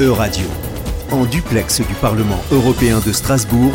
E-Radio, 0.00 0.46
en 1.10 1.26
duplex 1.26 1.82
du 1.82 1.94
Parlement 2.00 2.40
européen 2.52 3.00
de 3.04 3.12
Strasbourg, 3.12 3.70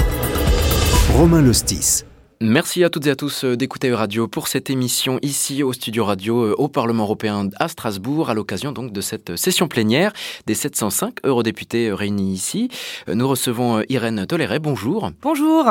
Romain 1.16 1.43
Lostis. 1.43 2.03
Merci 2.42 2.83
à 2.83 2.90
toutes 2.90 3.08
et 3.08 3.11
à 3.11 3.16
tous 3.16 3.45
euh, 3.45 3.56
d'écouter 3.56 3.93
Radio 3.93 4.27
pour 4.27 4.50
cette 4.50 4.69
émission 4.69 5.19
ici 5.22 5.63
au 5.63 5.72
Studio 5.72 6.03
Radio 6.03 6.43
euh, 6.43 6.56
au 6.58 6.67
Parlement 6.67 7.04
européen 7.04 7.47
à 7.61 7.69
Strasbourg 7.69 8.29
à 8.29 8.34
l'occasion 8.34 8.73
donc 8.73 8.91
de 8.91 9.00
cette 9.00 9.38
session 9.38 9.70
plénière 9.70 10.11
des 10.45 10.53
705 10.53 11.20
eurodéputés 11.23 11.88
euh, 11.88 11.95
réunis 11.95 12.34
ici. 12.34 12.67
Nous 13.07 13.25
recevons 13.25 13.84
Irène 13.88 14.25
Toléré. 14.25 14.59
Bonjour. 14.59 15.11
Bonjour. 15.21 15.66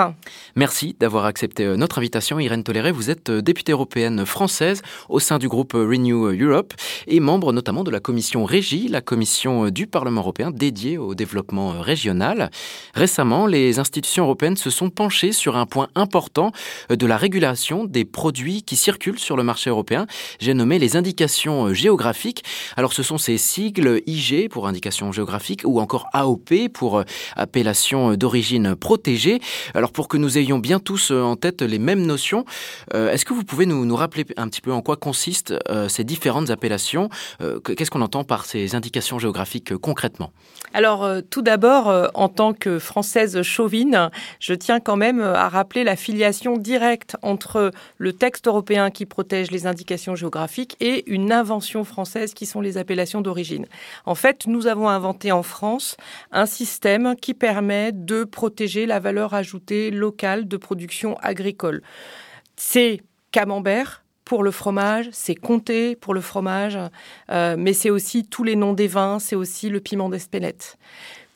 Merci 0.56 0.96
d'avoir 0.98 1.26
accepté 1.26 1.66
notre 1.76 1.98
invitation. 1.98 2.40
Irène 2.40 2.64
Toléré, 2.64 2.92
vous 2.92 3.10
êtes 3.10 3.30
députée 3.30 3.72
européenne 3.72 4.24
française 4.24 4.80
au 5.10 5.20
sein 5.20 5.36
du 5.36 5.48
groupe 5.48 5.74
Renew 5.74 6.32
Europe 6.32 6.72
et 7.06 7.20
membre 7.20 7.52
notamment 7.52 7.84
de 7.84 7.90
la 7.90 8.00
commission 8.00 8.46
Régie, 8.46 8.88
la 8.88 9.02
commission 9.02 9.68
du 9.68 9.86
Parlement 9.86 10.22
européen 10.22 10.50
dédiée 10.50 10.96
au 10.96 11.14
développement 11.14 11.72
régional. 11.80 12.50
Récemment, 12.94 13.46
les 13.46 13.78
institutions 13.78 14.24
européennes 14.24 14.56
se 14.56 14.70
sont 14.70 14.88
penchées 14.88 15.32
sur 15.32 15.56
un 15.56 15.66
point 15.66 15.88
important 15.94 16.52
euh, 16.53 16.53
de 16.88 17.06
la 17.06 17.16
régulation 17.16 17.84
des 17.84 18.04
produits 18.04 18.62
qui 18.62 18.76
circulent 18.76 19.18
sur 19.18 19.36
le 19.36 19.42
marché 19.42 19.70
européen. 19.70 20.06
J'ai 20.38 20.54
nommé 20.54 20.78
les 20.78 20.96
indications 20.96 21.66
euh, 21.66 21.74
géographiques. 21.74 22.44
Alors 22.76 22.92
ce 22.92 23.02
sont 23.02 23.18
ces 23.18 23.38
sigles 23.38 24.02
IG 24.06 24.48
pour 24.50 24.68
indication 24.68 25.12
géographique 25.12 25.62
ou 25.64 25.80
encore 25.80 26.08
AOP 26.12 26.68
pour 26.72 26.98
euh, 26.98 27.04
appellation 27.36 28.14
d'origine 28.14 28.74
protégée. 28.74 29.40
Alors 29.74 29.92
pour 29.92 30.08
que 30.08 30.16
nous 30.16 30.38
ayons 30.38 30.58
bien 30.58 30.78
tous 30.78 31.10
en 31.10 31.36
tête 31.36 31.62
les 31.62 31.78
mêmes 31.78 32.04
notions, 32.04 32.44
est-ce 32.92 33.24
que 33.24 33.32
vous 33.32 33.44
pouvez 33.44 33.66
nous, 33.66 33.84
nous, 33.84 33.96
rappeler 33.96 34.24
un 34.36 34.48
petit 34.48 34.60
peu 34.60 34.72
en 34.72 34.82
quoi 34.82 34.96
consistent 34.96 35.54
ces 35.88 36.04
différentes 36.04 36.50
appellations 36.50 37.08
Qu'est-ce 37.64 37.90
qu'on 37.90 38.02
entend 38.02 38.24
par 38.24 38.44
ces 38.44 38.74
indications 38.74 39.18
géographiques 39.18 39.76
concrètement? 39.76 40.32
Alors 40.72 41.08
tout 41.30 41.42
d'abord, 41.42 42.10
en 42.14 42.28
tant 42.28 42.52
que 42.52 42.78
française 42.78 43.42
chauvine, 43.42 44.10
je 44.40 44.54
tiens 44.54 44.80
quand 44.80 44.96
même 44.96 45.20
à 45.20 45.48
rappeler 45.48 45.84
la 45.84 45.96
filiation 45.96 46.43
directe 46.52 47.16
entre 47.22 47.70
le 47.98 48.12
texte 48.12 48.46
européen 48.46 48.90
qui 48.90 49.06
protège 49.06 49.50
les 49.50 49.66
indications 49.66 50.14
géographiques 50.14 50.76
et 50.80 51.10
une 51.10 51.32
invention 51.32 51.84
française 51.84 52.34
qui 52.34 52.46
sont 52.46 52.60
les 52.60 52.78
appellations 52.78 53.20
d'origine. 53.20 53.66
En 54.06 54.14
fait, 54.14 54.46
nous 54.46 54.66
avons 54.66 54.88
inventé 54.88 55.32
en 55.32 55.42
France 55.42 55.96
un 56.30 56.46
système 56.46 57.16
qui 57.20 57.34
permet 57.34 57.92
de 57.92 58.24
protéger 58.24 58.86
la 58.86 59.00
valeur 59.00 59.34
ajoutée 59.34 59.90
locale 59.90 60.46
de 60.46 60.56
production 60.56 61.16
agricole. 61.18 61.82
C'est 62.56 63.00
camembert, 63.32 64.04
pour 64.24 64.42
le 64.42 64.50
fromage, 64.50 65.08
c'est 65.12 65.34
comté 65.34 65.96
pour 65.96 66.14
le 66.14 66.20
fromage, 66.20 66.78
euh, 67.30 67.56
mais 67.58 67.72
c'est 67.72 67.90
aussi 67.90 68.26
tous 68.26 68.42
les 68.42 68.56
noms 68.56 68.72
des 68.72 68.86
vins, 68.86 69.18
c'est 69.18 69.36
aussi 69.36 69.68
le 69.68 69.80
piment 69.80 70.08
d'Espelette. 70.08 70.78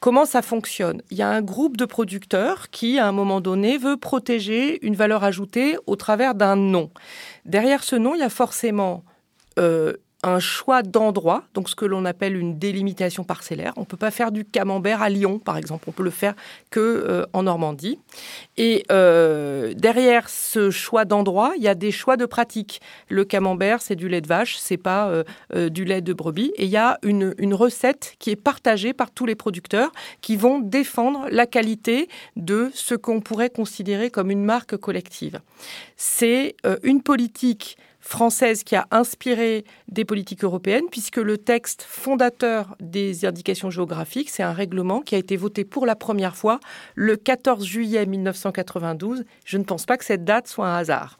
Comment 0.00 0.26
ça 0.26 0.42
fonctionne? 0.42 1.02
Il 1.10 1.16
y 1.16 1.22
a 1.22 1.28
un 1.28 1.42
groupe 1.42 1.76
de 1.76 1.84
producteurs 1.84 2.70
qui, 2.70 2.98
à 2.98 3.06
un 3.08 3.12
moment 3.12 3.40
donné, 3.40 3.78
veut 3.78 3.96
protéger 3.96 4.84
une 4.86 4.94
valeur 4.94 5.24
ajoutée 5.24 5.76
au 5.86 5.96
travers 5.96 6.36
d'un 6.36 6.54
nom. 6.54 6.90
Derrière 7.46 7.82
ce 7.82 7.96
nom, 7.96 8.14
il 8.14 8.20
y 8.20 8.24
a 8.24 8.28
forcément 8.28 9.02
euh, 9.58 9.94
un 10.24 10.40
choix 10.40 10.82
d'endroit, 10.82 11.44
donc 11.54 11.68
ce 11.68 11.76
que 11.76 11.84
l'on 11.84 12.04
appelle 12.04 12.36
une 12.36 12.58
délimitation 12.58 13.22
parcellaire. 13.22 13.72
On 13.76 13.82
ne 13.82 13.86
peut 13.86 13.96
pas 13.96 14.10
faire 14.10 14.32
du 14.32 14.44
camembert 14.44 15.00
à 15.00 15.08
Lyon, 15.08 15.38
par 15.38 15.56
exemple. 15.56 15.84
On 15.88 15.92
peut 15.92 16.02
le 16.02 16.10
faire 16.10 16.34
que 16.70 16.80
euh, 16.80 17.24
en 17.32 17.44
Normandie. 17.44 18.00
Et 18.56 18.84
euh, 18.90 19.74
derrière 19.74 20.28
ce 20.28 20.70
choix 20.70 21.04
d'endroit, 21.04 21.52
il 21.56 21.62
y 21.62 21.68
a 21.68 21.76
des 21.76 21.92
choix 21.92 22.16
de 22.16 22.26
pratique. 22.26 22.80
Le 23.08 23.24
camembert, 23.24 23.80
c'est 23.80 23.94
du 23.94 24.08
lait 24.08 24.20
de 24.20 24.26
vache, 24.26 24.56
c'est 24.58 24.76
pas 24.76 25.08
euh, 25.54 25.68
du 25.68 25.84
lait 25.84 26.00
de 26.00 26.12
brebis. 26.12 26.52
Et 26.56 26.64
il 26.64 26.70
y 26.70 26.76
a 26.76 26.98
une, 27.02 27.34
une 27.38 27.54
recette 27.54 28.16
qui 28.18 28.30
est 28.30 28.36
partagée 28.36 28.92
par 28.92 29.12
tous 29.12 29.24
les 29.24 29.36
producteurs 29.36 29.92
qui 30.20 30.34
vont 30.34 30.58
défendre 30.58 31.28
la 31.30 31.46
qualité 31.46 32.08
de 32.34 32.70
ce 32.74 32.96
qu'on 32.96 33.20
pourrait 33.20 33.50
considérer 33.50 34.10
comme 34.10 34.32
une 34.32 34.44
marque 34.44 34.76
collective. 34.76 35.40
C'est 35.96 36.56
une 36.82 37.02
politique 37.02 37.76
française 38.08 38.64
qui 38.64 38.74
a 38.74 38.86
inspiré 38.90 39.64
des 39.88 40.06
politiques 40.06 40.42
européennes, 40.42 40.86
puisque 40.90 41.18
le 41.18 41.36
texte 41.36 41.82
fondateur 41.86 42.74
des 42.80 43.26
indications 43.26 43.68
géographiques, 43.68 44.30
c'est 44.30 44.42
un 44.42 44.54
règlement 44.54 45.02
qui 45.02 45.14
a 45.14 45.18
été 45.18 45.36
voté 45.36 45.64
pour 45.64 45.84
la 45.84 45.94
première 45.94 46.34
fois 46.34 46.58
le 46.94 47.16
14 47.16 47.66
juillet 47.66 48.06
1992. 48.06 49.24
Je 49.44 49.58
ne 49.58 49.62
pense 49.62 49.84
pas 49.84 49.98
que 49.98 50.06
cette 50.06 50.24
date 50.24 50.48
soit 50.48 50.66
un 50.66 50.78
hasard. 50.78 51.18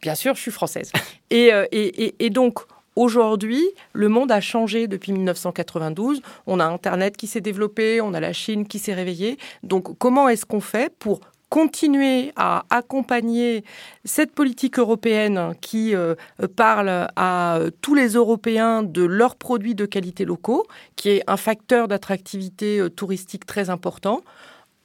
Bien 0.00 0.14
sûr, 0.14 0.36
je 0.36 0.40
suis 0.40 0.52
française. 0.52 0.92
Euh, 1.32 1.66
et, 1.72 2.14
et 2.24 2.30
donc, 2.30 2.60
Aujourd'hui, 2.94 3.62
le 3.92 4.08
monde 4.08 4.32
a 4.32 4.40
changé 4.40 4.86
depuis 4.86 5.12
1992. 5.12 6.22
On 6.46 6.60
a 6.60 6.64
Internet 6.64 7.18
qui 7.18 7.26
s'est 7.26 7.42
développé, 7.42 8.00
on 8.00 8.14
a 8.14 8.20
la 8.20 8.32
Chine 8.32 8.66
qui 8.66 8.78
s'est 8.78 8.94
réveillée. 8.94 9.36
Donc, 9.62 9.98
comment 9.98 10.30
est-ce 10.30 10.46
qu'on 10.46 10.62
fait 10.62 10.90
pour 10.98 11.20
continuer 11.48 12.32
à 12.36 12.64
accompagner 12.70 13.64
cette 14.04 14.32
politique 14.32 14.78
européenne 14.78 15.54
qui 15.60 15.94
euh, 15.94 16.14
parle 16.56 17.08
à 17.16 17.60
tous 17.80 17.94
les 17.94 18.08
Européens 18.14 18.82
de 18.82 19.02
leurs 19.02 19.36
produits 19.36 19.74
de 19.74 19.86
qualité 19.86 20.24
locaux, 20.24 20.66
qui 20.96 21.10
est 21.10 21.22
un 21.26 21.36
facteur 21.36 21.88
d'attractivité 21.88 22.80
euh, 22.80 22.90
touristique 22.90 23.46
très 23.46 23.70
important 23.70 24.22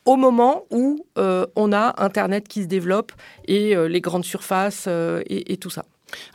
au 0.06 0.16
moment 0.16 0.64
où 0.72 1.06
euh, 1.18 1.46
on 1.56 1.72
a 1.74 1.94
Internet 2.04 2.48
qui 2.48 2.64
se 2.64 2.68
développe 2.68 3.12
et 3.48 3.76
les 3.76 4.02
grandes 4.02 4.26
surfaces 4.26 4.88
et 5.28 5.58
tout 5.58 5.70
ça. 5.70 5.86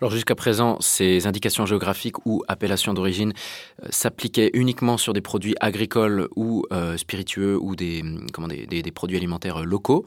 Alors 0.01 0.11
jusqu'à 0.11 0.35
présent, 0.35 0.77
ces 0.81 1.27
indications 1.27 1.67
géographiques 1.67 2.25
ou 2.27 2.43
appellations 2.49 2.95
d'origine 2.95 3.33
euh, 3.83 3.89
s'appliquaient 3.91 4.51
uniquement 4.55 4.97
sur 4.97 5.13
des 5.13 5.21
produits 5.21 5.55
agricoles 5.61 6.29
ou 6.37 6.65
euh, 6.73 6.97
spiritueux 6.97 7.59
ou 7.61 7.77
des, 7.77 8.03
comment, 8.33 8.49
des, 8.49 8.83
produits 8.93 9.17
alimentaires 9.17 9.65
locaux. 9.65 10.05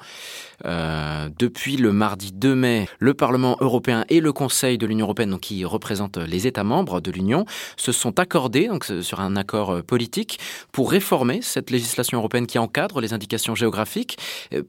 Euh, 0.65 1.29
depuis 1.37 1.77
le 1.77 1.91
mardi 1.91 2.31
2 2.31 2.55
mai, 2.55 2.87
le 2.99 3.13
Parlement 3.13 3.57
européen 3.59 4.05
et 4.09 4.19
le 4.19 4.33
Conseil 4.33 4.77
de 4.77 4.85
l'Union 4.85 5.05
européenne, 5.05 5.31
donc 5.31 5.41
qui 5.41 5.65
représentent 5.65 6.17
les 6.17 6.47
États 6.47 6.63
membres 6.63 7.01
de 7.01 7.11
l'Union, 7.11 7.45
se 7.77 7.91
sont 7.91 8.19
accordés 8.19 8.67
donc, 8.67 8.85
sur 9.01 9.19
un 9.19 9.35
accord 9.35 9.83
politique 9.83 10.39
pour 10.71 10.91
réformer 10.91 11.41
cette 11.41 11.69
législation 11.69 12.17
européenne 12.17 12.47
qui 12.47 12.59
encadre 12.59 13.01
les 13.01 13.13
indications 13.13 13.55
géographiques. 13.55 14.17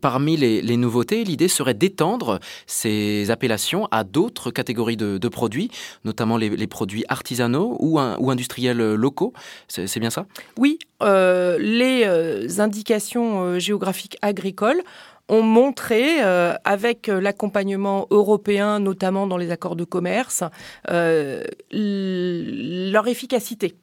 Parmi 0.01 0.37
les, 0.37 0.63
les 0.63 0.77
nouveautés, 0.77 1.25
l'idée 1.25 1.49
serait 1.49 1.75
d'étendre 1.75 2.41
ces 2.67 3.31
appellations 3.31 3.87
à 3.91 4.05
d'autres 4.05 4.51
catégories 4.51 4.90
de, 4.97 5.29
produits, 5.29 5.71
notamment 6.05 6.37
les, 6.37 6.67
produits 6.67 7.05
artisanaux 7.09 7.77
ou, 7.81 7.99
industriels 7.99 8.81
euh, 8.81 8.95
locaux. 8.97 9.33
C'est 9.69 10.01
bien 10.01 10.11
ça? 10.11 10.27
Oui, 10.57 10.79
euh, 11.03 11.59
les 11.59 12.05
euh, 12.05 12.49
indications 12.59 13.59
géographiques 13.59 14.17
agricoles 14.23 14.83
ont 15.29 15.43
montré, 15.43 16.21
avec 16.21 17.07
l'accompagnement 17.07 18.09
européen, 18.11 18.81
notamment 18.81 19.29
dans 19.29 19.37
les 19.37 19.53
accords 19.53 19.77
de 19.77 19.85
commerce, 19.85 20.43
leur 20.89 21.47
efficacité. 23.07 23.77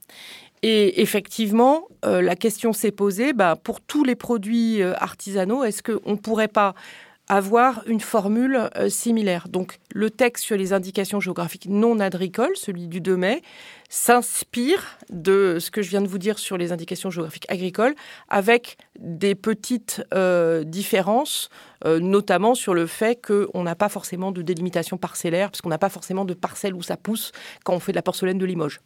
Et 0.62 1.01
effectivement, 1.01 1.88
la 2.03 2.35
question 2.35 2.73
s'est 2.73 2.91
posée, 2.91 3.31
bah, 3.31 3.56
pour 3.56 3.79
tous 3.79 4.03
les 4.03 4.16
produits 4.16 4.84
artisanaux, 4.84 5.63
est-ce 5.63 5.81
qu'on 5.81 6.12
ne 6.12 6.17
pourrait 6.17 6.50
pas 6.50 6.75
avoir 7.28 7.84
une 7.88 8.00
formule 8.00 8.70
euh, 8.78 8.90
similaire. 8.90 9.48
Donc 9.50 9.80
le 9.94 10.10
texte 10.10 10.46
sur 10.46 10.56
les 10.56 10.74
indications 10.74 11.20
géographiques 11.20 11.68
non 11.70 12.00
agricoles, 12.00 12.56
celui 12.56 12.88
du 12.88 13.02
2 13.02 13.18
mai, 13.18 13.42
s'inspire 13.90 14.98
de 15.10 15.58
ce 15.60 15.72
que 15.72 15.82
je 15.82 15.90
viens 15.90 16.02
de 16.02 16.08
vous 16.08 16.18
dire 16.18 16.40
sur 16.40 16.58
les 16.58 16.72
indications 16.72 17.10
géographiques 17.10 17.46
agricoles, 17.50 17.96
avec 18.30 18.78
des 19.00 19.36
petites 19.36 20.04
euh, 20.14 20.64
différences, 20.64 21.50
euh, 21.86 22.00
notamment 22.00 22.56
sur 22.56 22.74
le 22.74 22.88
fait 22.88 23.20
qu'on 23.22 23.64
n'a 23.64 23.76
pas 23.76 23.90
forcément 23.90 24.32
de 24.32 24.42
délimitation 24.42 24.98
parcellaire, 24.98 25.52
parce 25.52 25.62
qu'on 25.62 25.70
n'a 25.70 25.78
pas 25.78 25.90
forcément 25.90 26.26
de 26.26 26.34
parcelle 26.34 26.74
où 26.74 26.82
ça 26.82 26.98
pousse 26.98 27.32
quand 27.64 27.74
on 27.74 27.80
fait 27.80 27.92
de 27.92 27.98
la 27.98 28.02
porcelaine 28.02 28.38
de 28.38 28.46
Limoges. 28.46 28.80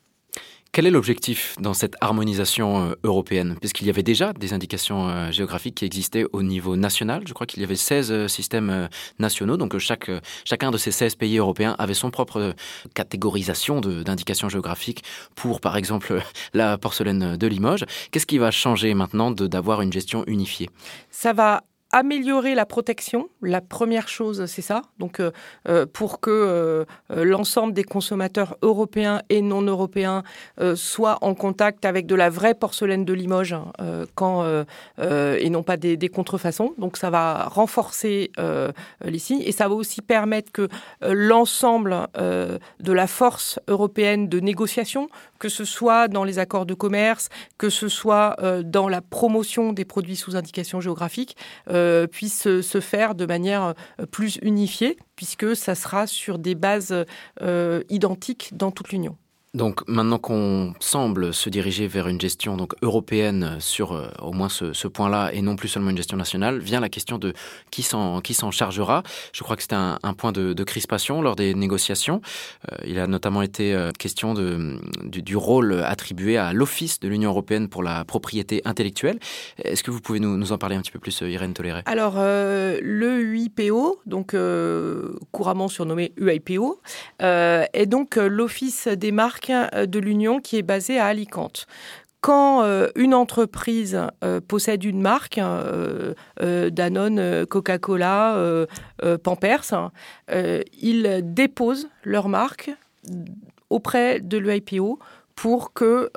Quel 0.74 0.88
est 0.88 0.92
l'objectif 0.92 1.58
dans 1.60 1.74
cette 1.74 1.98
harmonisation 2.00 2.92
euh, 2.92 2.94
européenne? 3.04 3.58
Puisqu'il 3.60 3.88
y 3.88 3.90
avait 3.90 4.04
déjà 4.04 4.32
des 4.32 4.54
indications 4.54 5.10
euh, 5.10 5.30
géographiques 5.30 5.76
qui 5.76 5.84
existaient 5.84 6.24
au 6.32 6.44
niveau 6.44 6.78
national. 6.78 7.24
Je 7.28 7.34
crois 7.34 7.46
qu'il 7.46 7.60
y 7.60 7.66
avait 7.66 7.76
16 7.76 8.12
euh, 8.12 8.28
systèmes 8.30 8.88
nationaux. 9.20 9.58
Donc 9.58 9.78
chacun 9.78 10.72
de 10.72 10.78
ces 10.78 10.92
16 10.92 11.16
pays 11.16 11.40
européens 11.40 11.76
avait 11.78 11.94
son 11.94 12.10
propre 12.10 12.56
catégorisation 12.94 13.82
d'indications 13.82 14.48
géographiques 14.48 15.04
pour, 15.36 15.60
par 15.60 15.76
exemple, 15.76 16.22
la 16.54 16.78
porcelaine 16.78 17.36
de 17.36 17.48
Limoges. 17.48 17.84
Qu'est-ce 18.12 18.26
qui 18.26 18.38
va 18.38 18.50
changer 18.50 18.94
maintenant 18.94 19.32
d'avoir 19.32 19.82
une 19.82 19.92
gestion 19.92 20.24
unifiée? 20.26 20.70
Ça 21.10 21.34
va 21.34 21.64
améliorer 21.92 22.56
la 22.56 22.66
protection. 22.66 23.30
La 23.42 23.62
première 23.62 24.08
chose, 24.08 24.46
c'est 24.46 24.62
ça. 24.62 24.84
Donc, 25.00 25.20
euh, 25.20 25.32
euh, 25.68 25.86
pour 25.86 26.20
que 26.20 26.30
euh, 26.32 26.86
l'ensemble 27.10 27.74
des 27.74 27.84
consommateurs 27.84 28.58
européens 28.62 29.22
et 29.30 29.42
non 29.42 29.62
européens 29.62 30.24
soient 30.76 31.18
en 31.22 31.34
contact 31.34 31.86
avec 31.86 32.06
de 32.06 32.16
la 32.16 32.30
vraie 32.30 32.54
porcelaine 32.54 33.06
de 33.06 33.14
Limoges 33.14 33.56
quand, 34.16 34.46
et 34.98 35.50
non 35.50 35.64
pas 35.64 35.78
des, 35.78 35.98
des, 35.98 36.10
contrefaçons. 36.10 36.74
Donc, 36.78 36.98
ça 36.98 37.10
va 37.10 37.46
renforcer 37.46 38.32
les 39.04 39.20
signes 39.20 39.42
et 39.42 39.52
ça 39.52 39.68
va 39.68 39.76
aussi 39.76 40.02
permettre 40.02 40.52
que 40.52 40.68
l'ensemble 41.02 42.08
de 42.18 42.94
la 42.94 43.08
force 43.08 43.60
européenne 43.68 44.30
de 44.30 44.40
négociation 44.40 45.10
que 45.42 45.50
ce 45.50 45.66
soit 45.66 46.08
dans 46.08 46.24
les 46.24 46.38
accords 46.38 46.68
de 46.68 46.76
commerce, 46.76 47.30
que 47.58 47.72
ce 47.72 47.88
soit 47.88 48.38
dans 48.64 48.88
la 48.88 49.02
promotion 49.02 49.74
des 49.74 49.86
produits 49.86 50.16
sous 50.16 50.36
indication 50.36 50.80
géographique, 50.80 51.36
puisse 52.12 52.44
se 52.62 52.80
faire 52.80 53.16
de 53.16 53.26
manière 53.26 53.74
plus 54.12 54.38
unifiée, 54.44 54.98
puisque 55.16 55.56
ça 55.56 55.74
sera 55.74 56.06
sur 56.06 56.38
des 56.38 56.54
bases 56.54 57.06
identiques 57.90 58.52
dans 58.54 58.70
toute 58.70 58.90
l'Union. 58.90 59.18
Donc 59.54 59.86
maintenant 59.90 60.18
qu'on 60.18 60.74
semble 60.80 61.34
se 61.34 61.50
diriger 61.50 61.86
vers 61.86 62.08
une 62.08 62.22
gestion 62.22 62.56
donc 62.56 62.74
européenne 62.82 63.58
sur 63.60 63.92
euh, 63.92 64.08
au 64.22 64.32
moins 64.32 64.48
ce, 64.48 64.88
point-là 64.88 65.32
et 65.34 65.42
non 65.42 65.58
plus 65.58 65.68
seulement 65.68 65.90
une 65.90 65.98
gestion 65.98 66.16
nationale, 66.16 66.60
vient 66.60 66.80
la 66.80 66.88
question 66.88 67.18
de 67.18 67.34
qui 67.70 67.84
s'en 67.84 68.22
qui 68.22 68.34
s'en 68.34 68.50
chargera. 68.50 69.04
Je 69.34 69.44
crois 69.44 69.58
que 69.58 69.62
c'était 69.62 69.76
un, 69.76 70.14
point 70.18 70.32
de, 70.32 70.64
crispation 70.64 71.22
lors 71.22 71.36
des 71.36 71.54
négociations. 71.54 72.22
Euh, 72.72 72.78
il 72.86 72.98
a 72.98 73.08
notamment 73.08 73.42
été 73.42 73.74
euh, 73.74 73.92
question 73.92 74.34
du, 74.34 75.36
rôle 75.36 75.84
attribué 75.84 76.38
à 76.38 76.54
l'Office 76.54 77.02
de 77.02 77.10
l'Union 77.10 77.32
européenne 77.32 77.68
pour 77.68 77.84
la 77.84 78.06
propriété 78.06 78.62
intellectuelle. 78.64 79.20
Est-ce 79.62 79.84
que 79.84 79.92
vous 79.92 80.00
pouvez 80.00 80.22
nous, 80.22 80.38
nous, 80.38 80.54
en 80.54 80.58
parler 80.58 80.78
un 80.78 80.82
petit 80.82 80.92
peu 80.92 81.00
plus, 81.00 81.22
Irène 81.22 81.54
Toléré? 81.54 81.82
Alors 81.86 82.16
le 82.18 83.22
UIPO, 83.22 84.00
donc 84.06 84.34
couramment 85.32 85.68
surnommé 85.68 86.14
UIPO, 86.16 86.80
est 87.20 87.86
donc 87.86 88.16
l'Office 88.16 88.88
des 88.88 89.12
marques 89.12 89.41
euh, 89.50 89.86
de 89.86 90.00
l'Union 90.00 90.40
qui 90.40 90.58
est 90.58 90.64
basée 90.64 91.00
à 91.00 91.08
Alicante. 91.08 91.68
Quand 92.22 92.62
euh, 92.62 92.90
une 92.96 93.16
entreprise 93.16 94.00
euh, 94.24 94.40
possède 94.40 94.84
une 94.84 95.02
marque, 95.02 95.40
hein, 95.40 95.64
Danone, 96.40 97.46
Coca-Cola, 97.48 98.66
Pampers, 99.24 99.74
hein, 99.74 99.92
ils 100.80 101.22
déposent 101.24 101.90
leur 102.04 102.30
marque 102.30 102.72
auprès 103.70 104.20
de 104.20 104.38
l'EIPO 104.38 105.00
pour 105.36 105.74
que 105.74 106.12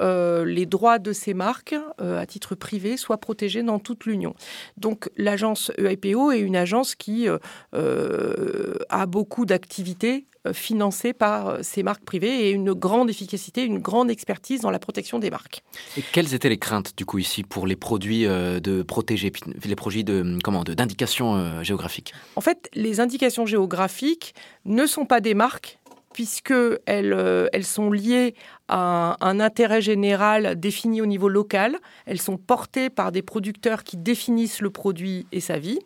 les 0.44 0.66
droits 0.66 0.98
de 0.98 1.12
ces 1.12 1.34
marques, 1.34 1.76
à 1.98 2.26
titre 2.26 2.54
privé, 2.54 2.96
soient 2.96 3.18
protégés 3.18 3.62
dans 3.62 3.78
toute 3.78 4.04
l'Union. 4.04 4.34
Donc 4.76 5.10
l'agence 5.16 5.70
EIPO 5.78 6.32
est 6.32 6.40
une 6.40 6.56
agence 6.56 6.94
qui 6.94 7.26
a 7.72 9.06
beaucoup 9.06 9.46
d'activités 9.46 10.26
euh, 10.46 10.52
financé 10.52 11.14
par 11.14 11.48
euh, 11.48 11.58
ces 11.62 11.82
marques 11.82 12.04
privées 12.04 12.48
et 12.48 12.50
une 12.50 12.74
grande 12.74 13.08
efficacité, 13.08 13.64
une 13.64 13.78
grande 13.78 14.10
expertise 14.10 14.60
dans 14.60 14.70
la 14.70 14.78
protection 14.78 15.18
des 15.18 15.30
marques. 15.30 15.62
Et 15.96 16.02
quelles 16.12 16.34
étaient 16.34 16.50
les 16.50 16.58
craintes 16.58 16.92
du 16.98 17.06
coup 17.06 17.16
ici 17.16 17.42
pour 17.44 17.66
les 17.66 17.76
produits 17.76 18.26
euh, 18.26 18.60
de 18.60 18.82
protéger, 18.82 19.32
les 19.64 19.76
produits 19.76 20.04
de 20.04 20.36
comment 20.44 20.62
d'indication 20.62 21.62
géographique 21.62 22.12
En 22.36 22.42
fait, 22.42 22.68
les 22.74 23.00
indications 23.00 23.46
géographiques 23.46 24.34
ne 24.66 24.84
sont 24.84 25.06
pas 25.06 25.22
des 25.22 25.32
marques 25.32 25.78
puisqu'elles 26.14 27.48
elles 27.52 27.64
sont 27.66 27.90
liées 27.90 28.34
à 28.68 29.16
un, 29.20 29.40
intérêt 29.40 29.82
général 29.82 30.58
défini 30.58 31.02
au 31.02 31.06
niveau 31.06 31.28
local. 31.28 31.76
Elles 32.06 32.20
sont 32.20 32.38
portées 32.38 32.88
par 32.88 33.12
des 33.12 33.20
producteurs 33.20 33.84
qui 33.84 33.98
définissent 33.98 34.62
le 34.62 34.70
produit 34.70 35.26
et 35.32 35.40
sa 35.40 35.58
vie. 35.58 35.80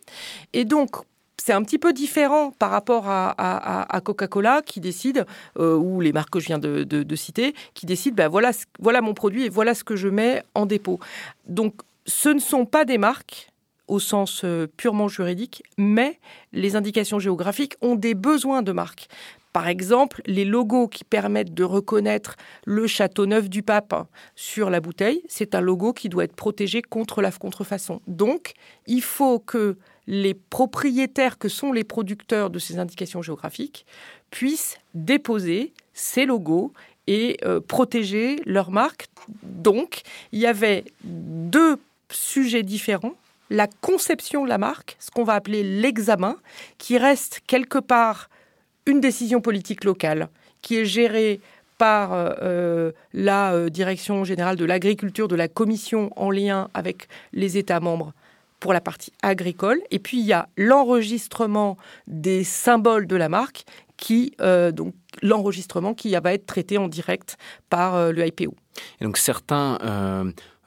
Et 0.52 0.64
donc, 0.64 0.90
c'est 1.38 1.52
un 1.52 1.62
petit 1.62 1.78
peu 1.78 1.92
différent 1.92 2.52
par 2.58 2.70
rapport 2.70 3.04
à, 3.08 4.00
Coca-Cola 4.04 4.62
qui 4.62 4.80
décide, 4.80 5.24
euh, 5.58 5.76
ou 5.76 6.00
les 6.00 6.12
marques 6.12 6.30
que 6.30 6.40
je 6.40 6.46
viens 6.46 6.58
de, 6.58 7.16
citer, 7.16 7.54
qui 7.74 7.86
décident, 7.86 8.14
ben 8.14 8.28
voilà, 8.28 8.50
voilà 8.80 9.00
mon 9.00 9.14
produit 9.14 9.44
et 9.44 9.48
voilà 9.48 9.74
ce 9.74 9.82
que 9.82 9.96
je 9.96 10.08
mets 10.08 10.42
en 10.54 10.66
dépôt. 10.66 11.00
Donc, 11.46 11.74
ce 12.06 12.28
ne 12.28 12.38
sont 12.38 12.66
pas 12.66 12.84
des 12.84 12.98
marques 12.98 13.50
au 13.86 13.98
sens 13.98 14.42
euh, 14.44 14.66
purement 14.76 15.08
juridique, 15.08 15.62
mais 15.78 16.18
les 16.52 16.76
indications 16.76 17.18
géographiques 17.18 17.76
ont 17.80 17.94
des 17.94 18.14
besoins 18.14 18.62
de 18.62 18.72
marques. 18.72 19.08
Par 19.52 19.68
exemple, 19.68 20.22
les 20.26 20.44
logos 20.44 20.88
qui 20.88 21.04
permettent 21.04 21.54
de 21.54 21.64
reconnaître 21.64 22.36
le 22.64 22.86
château 22.86 23.26
neuf 23.26 23.48
du 23.48 23.62
pape 23.62 24.06
sur 24.36 24.70
la 24.70 24.80
bouteille, 24.80 25.22
c'est 25.28 25.54
un 25.54 25.60
logo 25.60 25.92
qui 25.92 26.08
doit 26.08 26.24
être 26.24 26.36
protégé 26.36 26.82
contre 26.82 27.22
la 27.22 27.32
contrefaçon. 27.32 28.00
Donc, 28.06 28.52
il 28.86 29.02
faut 29.02 29.38
que 29.38 29.76
les 30.06 30.34
propriétaires 30.34 31.38
que 31.38 31.48
sont 31.48 31.72
les 31.72 31.84
producteurs 31.84 32.50
de 32.50 32.58
ces 32.58 32.78
indications 32.78 33.22
géographiques 33.22 33.84
puissent 34.30 34.78
déposer 34.94 35.72
ces 35.92 36.26
logos 36.26 36.72
et 37.06 37.38
euh, 37.44 37.60
protéger 37.60 38.40
leur 38.44 38.70
marque. 38.70 39.08
Donc, 39.42 40.02
il 40.32 40.40
y 40.40 40.46
avait 40.46 40.84
deux 41.04 41.78
sujets 42.10 42.62
différents. 42.62 43.14
La 43.50 43.66
conception 43.66 44.44
de 44.44 44.48
la 44.48 44.58
marque, 44.58 44.96
ce 44.98 45.10
qu'on 45.10 45.24
va 45.24 45.34
appeler 45.34 45.62
l'examen, 45.62 46.36
qui 46.76 46.98
reste 46.98 47.40
quelque 47.46 47.78
part 47.78 48.28
une 48.88 49.00
décision 49.00 49.40
politique 49.40 49.84
locale, 49.84 50.28
qui 50.62 50.76
est 50.76 50.84
gérée 50.84 51.40
par 51.78 52.12
euh, 52.12 52.30
euh, 52.42 52.92
la 53.12 53.70
Direction 53.70 54.24
générale 54.24 54.56
de 54.56 54.64
l'agriculture 54.64 55.28
de 55.28 55.36
la 55.36 55.46
Commission 55.46 56.10
en 56.16 56.30
lien 56.30 56.68
avec 56.74 57.08
les 57.32 57.56
États 57.56 57.80
membres 57.80 58.12
pour 58.60 58.72
la 58.72 58.80
partie 58.80 59.12
agricole. 59.22 59.80
Et 59.90 59.98
puis 59.98 60.18
il 60.18 60.26
y 60.26 60.32
a 60.32 60.48
l'enregistrement 60.56 61.76
des 62.06 62.44
symboles 62.44 63.06
de 63.06 63.16
la 63.16 63.28
marque 63.28 63.64
qui 63.96 64.32
euh, 64.40 64.70
donc 64.72 64.94
l'enregistrement 65.22 65.94
qui 65.94 66.14
va 66.14 66.32
être 66.32 66.46
traité 66.46 66.78
en 66.78 66.88
direct 66.88 67.36
par 67.70 67.94
euh, 67.96 68.12
le 68.12 68.26
IPO. 68.26 68.54
Et 69.00 69.04
donc 69.04 69.18
certains 69.18 69.78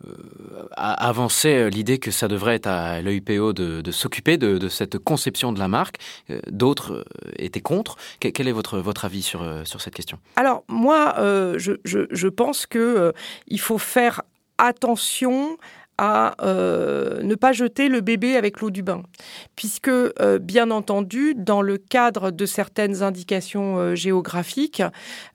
euh, 0.07 0.68
avançaient 0.75 1.69
l'idée 1.69 2.00
que 2.00 2.12
ça 2.12 2.27
devrait 2.27 2.56
être 2.56 2.68
à 2.68 3.01
l'EIPO 3.01 3.53
de, 3.53 3.92
s'occuper 3.92 4.38
de, 4.38 4.68
cette 4.69 4.98
conception 4.98 5.51
de 5.51 5.59
la 5.59 5.68
marque. 5.68 5.98
D'autres 6.50 7.06
étaient 7.38 7.62
contre. 7.62 7.98
Quel 8.19 8.48
est 8.48 8.51
votre, 8.51 8.80
votre 8.80 9.06
avis 9.06 9.21
sur, 9.21 9.45
sur 9.65 9.81
cette 9.81 9.94
question? 9.94 10.18
Alors 10.36 10.63
moi, 10.68 11.15
je, 11.57 11.74
je, 11.83 12.27
pense 12.27 12.65
qu'il 12.65 13.12
il 13.48 13.59
faut 13.59 13.77
faire 13.77 14.21
attention 14.57 15.57
à 16.01 16.33
euh, 16.42 17.21
ne 17.21 17.36
pas 17.36 17.53
jeter 17.53 17.88
le 17.88 18.01
bébé 18.01 18.36
avec 18.36 18.59
l'eau 18.59 18.71
du 18.71 18.81
bain, 18.81 19.03
puisque 19.56 19.88
euh, 19.88 20.39
bien 20.42 20.71
entendu, 20.71 21.36
dans 21.36 21.62
le 21.62 21.77
cadre 21.77 22.31
de 22.31 22.48
certaines 22.48 23.03
indications 23.03 23.77
euh, 23.77 23.95
géographiques, 23.95 24.81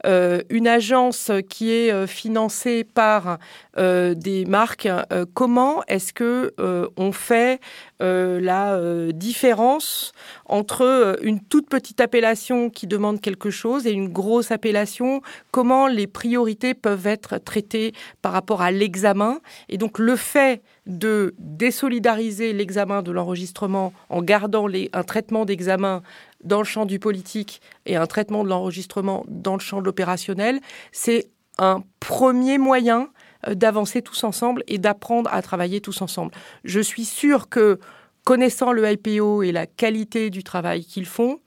une 0.05 0.67
agence 0.67 1.31
qui 1.49 1.71
est 1.71 2.07
financée 2.07 2.85
par 2.85 3.39
des 3.77 4.45
marques, 4.47 4.89
comment 5.35 5.83
est-ce 5.87 6.13
que 6.13 6.55
on 6.97 7.13
fait 7.13 7.61
la 8.01 8.81
différence 9.13 10.13
entre 10.47 11.19
une 11.23 11.41
toute 11.41 11.69
petite 11.69 12.01
appellation 12.01 12.71
qui 12.71 12.87
demande 12.87 13.21
quelque 13.21 13.51
chose 13.51 13.87
et 13.87 13.93
une 13.93 14.09
grosse 14.09 14.51
appellation? 14.51 15.21
Comment 15.51 15.87
les 15.87 16.07
priorités 16.07 16.75
peuvent 16.75 17.07
être 17.07 17.39
traitées 17.39 17.93
par 18.23 18.33
rapport 18.33 18.63
à 18.63 18.71
l'examen? 18.71 19.41
Et 19.69 19.79
donc 19.79 19.99
le 19.99 20.17
fait 20.17 20.63
de 20.87 21.35
désolidariser 21.39 22.53
l'examen 22.53 23.03
de 23.03 23.11
l'enregistrement 23.11 23.93
en 24.09 24.23
gardant 24.23 24.69
un 24.69 25.03
traitement 25.03 25.45
d'examen 25.45 26.03
dans 26.45 26.59
le 26.59 26.65
champ 26.65 26.87
du 26.87 26.99
politique 26.99 27.61
et 27.87 27.97
un 27.97 28.07
traitement 28.07 28.45
de 28.45 28.49
l'enregistrement 28.49 29.25
dans 29.29 29.55
le 29.55 29.61
champ 29.61 29.81
de 29.81 29.87
l'opérationnel, 29.87 30.61
c'est 30.93 31.29
un 31.59 31.83
premier 32.01 32.59
moyen 32.59 33.03
euh, 33.03 33.07
d'avancer 33.55 34.03
tous 34.03 34.25
ensemble 34.25 34.63
et 34.67 34.79
d'apprendre 34.79 35.31
à 35.33 35.43
travailler 35.43 35.81
tous 35.81 36.03
ensemble. 36.03 36.33
Je 36.65 36.81
suis 36.81 37.05
sûre 37.05 37.49
que, 37.49 37.79
connaissant 38.25 38.73
le 38.73 38.91
IPO 38.91 39.43
et 39.43 39.53
la 39.53 39.67
qualité 39.67 40.31
du 40.31 40.43
travail 40.43 40.85
qu'ils 40.85 41.07
font, 41.07 41.41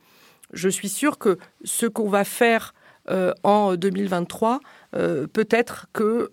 je 0.53 0.69
suis 0.69 0.89
sûre 0.89 1.17
que 1.17 1.37
ce 1.63 1.85
qu'on 1.85 2.09
va 2.09 2.23
faire 2.23 2.73
euh, 3.09 3.33
en 3.43 3.75
2023, 3.75 4.59
euh, 4.95 5.27
peut-être 5.27 5.87
que 5.93 6.29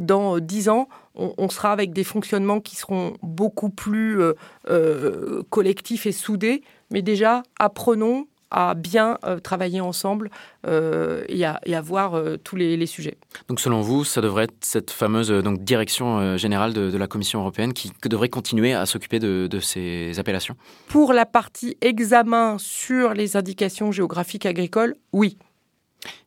dans 0.00 0.38
dix 0.38 0.68
ans, 0.68 0.88
on, 1.14 1.48
sera 1.48 1.72
avec 1.72 1.92
des 1.92 2.04
fonctionnements 2.04 2.60
qui 2.60 2.76
seront 2.76 3.14
beaucoup 3.22 3.70
plus 3.70 4.20
euh, 4.20 4.34
euh, 4.68 5.42
collectifs 5.50 6.06
et 6.06 6.12
soudés. 6.12 6.62
Mais 6.90 7.02
déjà, 7.02 7.42
apprenons 7.58 8.26
à 8.52 8.74
bien 8.74 9.18
euh, 9.24 9.40
travailler 9.40 9.80
ensemble 9.80 10.30
et, 10.64 11.44
à, 11.44 11.80
voir 11.82 12.20
tous 12.44 12.54
les, 12.54 12.86
sujets. 12.86 13.16
Donc 13.48 13.58
selon 13.58 13.80
vous, 13.80 14.04
ça 14.04 14.20
devrait 14.20 14.44
être 14.44 14.54
cette 14.60 14.92
fameuse 14.92 15.30
donc, 15.30 15.64
direction 15.64 16.36
générale 16.36 16.72
de, 16.72 16.96
la 16.96 17.08
Commission 17.08 17.40
européenne 17.40 17.72
qui 17.72 17.90
devrait 18.04 18.28
continuer 18.28 18.72
à 18.72 18.86
s'occuper 18.86 19.18
de, 19.18 19.48
de, 19.50 19.58
ces 19.58 20.18
appellations? 20.20 20.54
Pour 20.88 21.12
la 21.12 21.26
partie 21.26 21.76
examen 21.80 22.58
sur 22.58 23.14
les 23.14 23.36
indications 23.36 23.90
géographiques 23.90 24.46
agricoles, 24.46 24.94
oui. 25.12 25.36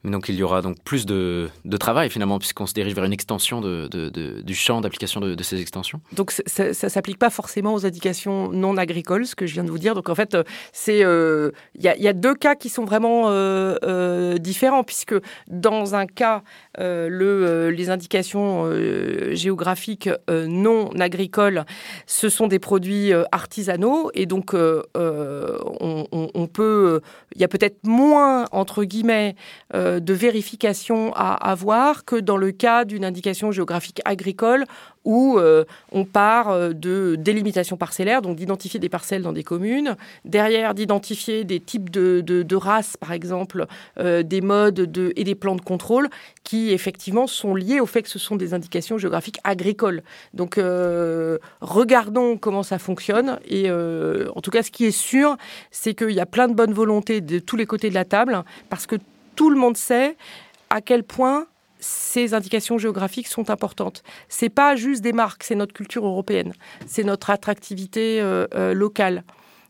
Donc 0.03 0.29
il 0.29 0.35
y 0.35 0.43
aura 0.43 0.61
donc 0.61 0.77
plus 0.83 1.05
de, 1.05 1.49
travail 1.79 2.09
finalement 2.09 2.39
puisqu'on 2.39 2.65
se 2.65 2.73
dirige 2.73 2.93
vers 2.93 3.03
une 3.03 3.13
extension 3.13 3.61
du 3.61 4.55
champ 4.55 4.81
d'application 4.81 5.19
de, 5.19 5.43
ces 5.43 5.61
extensions. 5.61 5.99
Donc 6.13 6.31
ça, 6.31 6.67
ne 6.67 6.73
s'applique 6.73 7.19
pas 7.19 7.29
forcément 7.29 7.73
aux 7.73 7.85
indications 7.85 8.49
non 8.51 8.77
agricoles, 8.77 9.25
ce 9.25 9.35
que 9.35 9.45
je 9.45 9.53
viens 9.53 9.63
de 9.63 9.69
vous 9.69 9.77
dire. 9.77 9.95
Donc 9.95 10.09
en 10.09 10.15
fait, 10.15 10.37
c'est 10.71 11.03
euh, 11.03 11.51
il 11.75 11.83
y, 11.83 12.07
a 12.07 12.13
deux 12.13 12.35
cas 12.35 12.55
qui 12.55 12.69
sont 12.69 12.85
vraiment 12.85 13.29
euh, 13.29 13.75
euh, 13.83 14.37
différents 14.37 14.83
puisque 14.83 15.15
dans 15.47 15.95
un 15.95 16.05
cas, 16.05 16.43
le, 16.77 17.69
les 17.69 17.89
indications 17.89 18.69
géographiques 19.31 20.09
non 20.29 20.89
agricoles, 20.99 21.65
ce 22.05 22.29
sont 22.29 22.47
des 22.47 22.59
produits 22.59 23.11
artisanaux 23.31 24.11
et 24.13 24.25
donc 24.25 24.53
on, 24.53 26.05
on 26.11 26.47
peut, 26.47 27.01
il 27.35 27.41
y 27.41 27.43
a 27.43 27.47
peut-être 27.47 27.79
moins 27.83 28.45
entre 28.51 28.83
guillemets 28.83 29.35
de 29.73 30.13
vérification 30.13 31.11
à 31.15 31.33
avoir 31.33 32.05
que 32.05 32.15
dans 32.15 32.37
le 32.37 32.51
cas 32.51 32.85
d'une 32.85 33.03
indication 33.03 33.51
géographique 33.51 33.99
agricole 34.05 34.65
où 35.05 35.39
on 35.91 36.05
part 36.05 36.73
de 36.73 37.15
délimitation 37.15 37.77
parcellaire, 37.77 38.21
donc 38.21 38.37
d'identifier 38.37 38.79
des 38.79 38.89
parcelles 38.89 39.21
dans 39.21 39.33
des 39.33 39.43
communes, 39.43 39.95
derrière 40.23 40.73
d'identifier 40.73 41.43
des 41.43 41.59
types 41.59 41.91
de, 41.91 42.21
de, 42.21 42.55
races, 42.55 42.97
par 42.97 43.11
exemple, 43.11 43.67
des 43.99 44.41
modes 44.41 44.73
de, 44.73 45.13
et 45.15 45.23
des 45.23 45.35
plans 45.35 45.55
de 45.55 45.61
contrôle 45.61 46.09
qui 46.43 46.71
effectivement 46.71 47.27
sont 47.27 47.55
liés 47.55 47.79
au 47.79 47.85
fait 47.85 48.01
que 48.01 48.09
ce 48.09 48.19
sont 48.19 48.35
des 48.35 48.53
indications 48.53 48.97
géographiques 48.97 49.39
agricoles. 49.43 50.01
Donc 50.33 50.59
regardons 51.61 52.37
comment 52.37 52.63
ça 52.63 52.79
fonctionne 52.79 53.39
et 53.47 53.69
en 53.71 54.41
tout 54.41 54.51
cas 54.51 54.63
ce 54.63 54.71
qui 54.71 54.85
est 54.85 54.91
sûr, 54.91 55.37
c'est 55.71 55.93
qu'il 55.93 56.11
y 56.11 56.19
a 56.19 56.25
plein 56.25 56.47
de 56.47 56.53
bonnes 56.53 56.73
volontés 56.73 57.21
de 57.21 57.39
tous 57.39 57.55
les 57.55 57.65
côtés 57.65 57.89
de 57.89 57.95
la 57.95 58.05
table 58.05 58.43
parce 58.69 58.87
que 58.87 58.95
tout 59.35 59.49
le 59.49 59.57
monde 59.57 59.77
sait 59.77 60.17
à 60.69 60.81
quel 60.81 61.03
point 61.03 61.47
ces 61.79 62.33
indications 62.33 62.77
géographiques 62.77 63.27
sont 63.27 63.49
importantes. 63.49 64.03
C'est 64.27 64.49
pas 64.49 64.75
juste 64.75 65.01
des 65.01 65.13
marques, 65.13 65.43
c'est 65.43 65.55
notre 65.55 65.73
culture 65.73 66.05
européenne, 66.05 66.53
c'est 66.87 67.03
notre 67.03 67.29
attractivité 67.29 68.19
euh, 68.21 68.47
euh, 68.55 68.73
locale. 68.73 69.23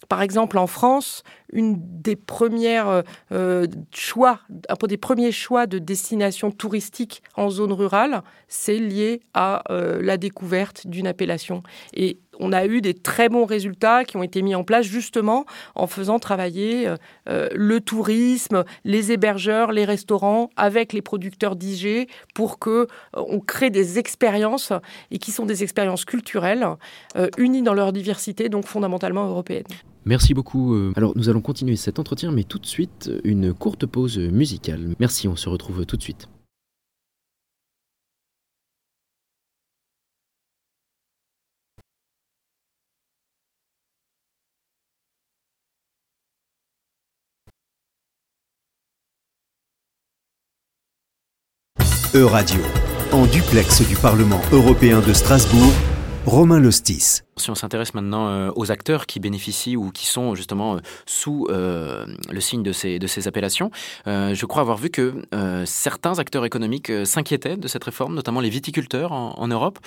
Par 0.07 0.21
exemple, 0.21 0.59
en 0.59 0.67
France, 0.67 1.23
une 1.51 1.77
des 1.79 2.15
premières 2.15 3.01
euh, 3.31 3.65
choix, 3.91 4.39
un 4.69 4.87
des 4.87 4.97
premiers 4.97 5.31
choix 5.31 5.65
de 5.65 5.79
destination 5.79 6.51
touristique 6.51 7.23
en 7.35 7.49
zone 7.49 7.73
rurale, 7.73 8.21
c'est 8.47 8.77
lié 8.77 9.21
à 9.33 9.63
la 9.69 10.17
découverte 10.17 10.85
d'une 10.85 11.07
appellation. 11.07 11.63
On 12.39 12.51
a 12.51 12.65
eu 12.65 12.81
des 12.81 12.93
très 12.93 13.29
bons 13.29 13.45
résultats 13.45 14.03
qui 14.03 14.17
ont 14.17 14.23
été 14.23 14.41
mis 14.41 14.55
en 14.55 14.63
place 14.63 14.85
justement 14.85 15.45
en 15.75 15.87
faisant 15.87 16.19
travailler 16.19 16.87
euh, 16.87 16.95
euh, 17.29 17.49
le 17.53 17.81
tourisme, 17.81 18.63
les 18.83 19.11
hébergeurs, 19.11 19.71
les 19.71 19.85
restaurants 19.85 20.49
avec 20.55 20.93
les 20.93 21.01
producteurs 21.01 21.55
d'IG 21.55 22.07
pour 22.33 22.59
que 22.59 22.87
euh, 23.17 23.39
crée 23.45 23.69
des 23.69 23.99
expériences 23.99 24.71
et 25.11 25.17
qui 25.17 25.31
sont 25.31 25.45
des 25.45 25.63
expériences 25.63 26.05
culturelles 26.05 26.65
unies 27.37 27.61
dans 27.61 27.73
leur 27.73 27.93
diversité, 27.93 28.49
donc 28.49 28.65
fondamentalement 28.65 29.27
européennes. 29.27 29.65
Merci 30.05 30.33
beaucoup. 30.33 30.75
Alors 30.95 31.13
nous 31.15 31.29
allons 31.29 31.41
continuer 31.41 31.75
cet 31.75 31.99
entretien, 31.99 32.31
mais 32.31 32.43
tout 32.43 32.59
de 32.59 32.65
suite 32.65 33.11
une 33.23 33.53
courte 33.53 33.85
pause 33.85 34.17
musicale. 34.17 34.95
Merci, 34.99 35.27
on 35.27 35.35
se 35.35 35.49
retrouve 35.49 35.85
tout 35.85 35.97
de 35.97 36.03
suite. 36.03 36.27
E-Radio, 52.15 52.61
en 53.11 53.25
duplex 53.25 53.85
du 53.85 53.97
Parlement 53.97 54.39
européen 54.53 55.01
de 55.01 55.11
Strasbourg, 55.11 55.73
Romain 56.25 56.61
Lostis. 56.61 57.23
Si 57.35 57.49
on 57.49 57.55
s'intéresse 57.55 57.93
maintenant 57.93 58.29
euh, 58.29 58.51
aux 58.55 58.71
acteurs 58.71 59.05
qui 59.05 59.19
bénéficient 59.19 59.75
ou 59.75 59.91
qui 59.91 60.05
sont 60.05 60.33
justement 60.33 60.75
euh, 60.75 60.79
sous 61.05 61.45
euh, 61.49 62.05
le 62.31 62.39
signe 62.39 62.63
de 62.63 62.71
ces, 62.71 62.99
de 62.99 63.07
ces 63.07 63.27
appellations, 63.27 63.69
je 64.05 64.45
crois 64.45 64.61
avoir 64.61 64.77
vu 64.77 64.89
que 64.89 65.23
certains 65.65 66.17
acteurs 66.17 66.45
économiques 66.45 66.89
s'inquiétaient 67.03 67.57
de 67.57 67.67
cette 67.67 67.83
réforme, 67.83 68.15
notamment 68.15 68.39
les 68.39 68.49
viticulteurs 68.49 69.11
en, 69.11 69.47
Europe. 69.49 69.79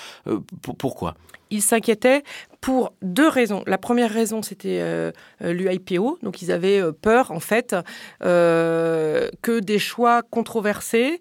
pourquoi? 0.76 1.14
Ils 1.50 1.62
s'inquiétaient 1.62 2.22
pour 2.60 2.92
deux 3.02 3.28
raisons. 3.28 3.62
La 3.66 3.78
première 3.78 4.10
raison, 4.10 4.42
c'était 4.42 5.12
l'UIPO. 5.40 6.18
Donc, 6.22 6.42
ils 6.42 6.52
avaient 6.52 6.82
peur, 6.92 7.30
en 7.30 7.40
fait, 7.40 7.76
que 8.20 9.60
des 9.60 9.78
choix 9.78 10.22
controversés 10.22 11.20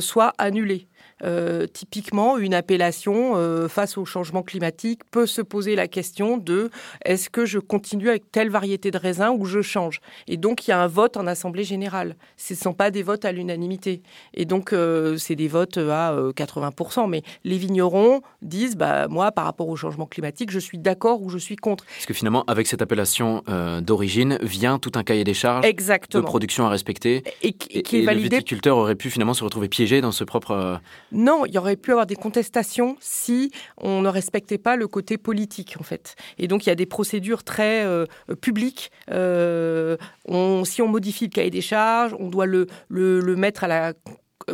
soient 0.00 0.32
annulés. 0.38 0.86
Euh, 1.24 1.66
typiquement, 1.66 2.36
une 2.36 2.52
appellation 2.52 3.36
euh, 3.36 3.68
face 3.68 3.96
au 3.96 4.04
changement 4.04 4.42
climatique 4.42 5.00
peut 5.10 5.26
se 5.26 5.40
poser 5.40 5.74
la 5.74 5.88
question 5.88 6.36
de 6.36 6.70
est-ce 7.04 7.30
que 7.30 7.46
je 7.46 7.58
continue 7.58 8.10
avec 8.10 8.30
telle 8.30 8.50
variété 8.50 8.90
de 8.90 8.98
raisin 8.98 9.30
ou 9.30 9.46
je 9.46 9.62
change? 9.62 10.00
Et 10.28 10.36
donc, 10.36 10.66
il 10.66 10.72
y 10.72 10.74
a 10.74 10.80
un 10.80 10.86
vote 10.86 11.16
en 11.16 11.26
Assemblée 11.26 11.64
générale. 11.64 12.16
Ce 12.36 12.52
ne 12.52 12.58
sont 12.58 12.74
pas 12.74 12.90
des 12.90 13.02
votes 13.02 13.24
à 13.24 13.32
l'unanimité. 13.32 14.02
Et 14.34 14.44
donc, 14.44 14.72
euh, 14.72 15.16
c'est 15.16 15.36
des 15.36 15.48
votes 15.48 15.78
à 15.78 16.14
80%. 16.36 17.08
Mais 17.08 17.22
les 17.44 17.56
vignerons 17.56 18.20
disent, 18.42 18.76
bah, 18.76 19.08
moi, 19.08 19.32
par 19.32 19.46
rapport 19.46 19.68
au 19.68 19.76
changement 19.76 20.06
climatique, 20.06 20.50
je 20.50 20.58
suis 20.58 20.78
d'accord 20.78 21.22
ou 21.22 21.30
je 21.30 21.38
suis 21.38 21.56
contre. 21.56 21.84
Parce 21.86 22.06
que 22.06 22.14
finalement, 22.14 22.44
avec 22.46 22.66
cette 22.66 22.82
appellation 22.82 23.42
d'origine, 23.80 24.38
vient 24.42 24.78
tout 24.78 24.92
un 24.96 25.02
cahier 25.02 25.24
des 25.24 25.34
charges 25.34 25.64
de 25.66 26.20
production 26.20 26.66
à 26.66 26.68
respecter. 26.68 27.22
Et, 27.42 27.52
qui 27.52 27.98
est 27.98 28.02
validé. 28.02 28.28
le 28.28 28.36
viticulteur 28.36 28.76
aurait 28.76 28.94
pu 28.94 29.10
finalement 29.10 29.34
se 29.34 29.44
retrouver 29.44 29.68
piégé 29.68 30.00
dans 30.00 30.12
ce 30.12 30.24
propre... 30.24 30.80
Non, 31.12 31.44
il 31.46 31.54
y 31.54 31.58
aurait 31.58 31.76
pu 31.76 31.92
avoir 31.92 32.06
des 32.06 32.16
contestations 32.16 32.96
si 33.00 33.50
on 33.78 34.02
ne 34.02 34.08
respectait 34.08 34.58
pas 34.58 34.76
le 34.76 34.88
côté 34.88 35.18
politique, 35.18 35.76
en 35.80 35.84
fait. 35.84 36.16
Et 36.38 36.48
donc, 36.48 36.66
il 36.66 36.68
y 36.68 36.72
a 36.72 36.76
des 36.76 36.86
procédures 36.86 37.44
très 37.44 37.84
euh, 37.84 38.06
publiques. 38.40 38.90
Euh, 39.10 39.96
si 40.64 40.82
on 40.82 40.88
modifie 40.88 41.24
le 41.24 41.30
cahier 41.30 41.50
des 41.50 41.60
charges, 41.60 42.14
on 42.18 42.28
doit 42.28 42.46
le 42.46 42.66
mettre 43.36 43.64
à 43.64 43.68
la 43.68 43.92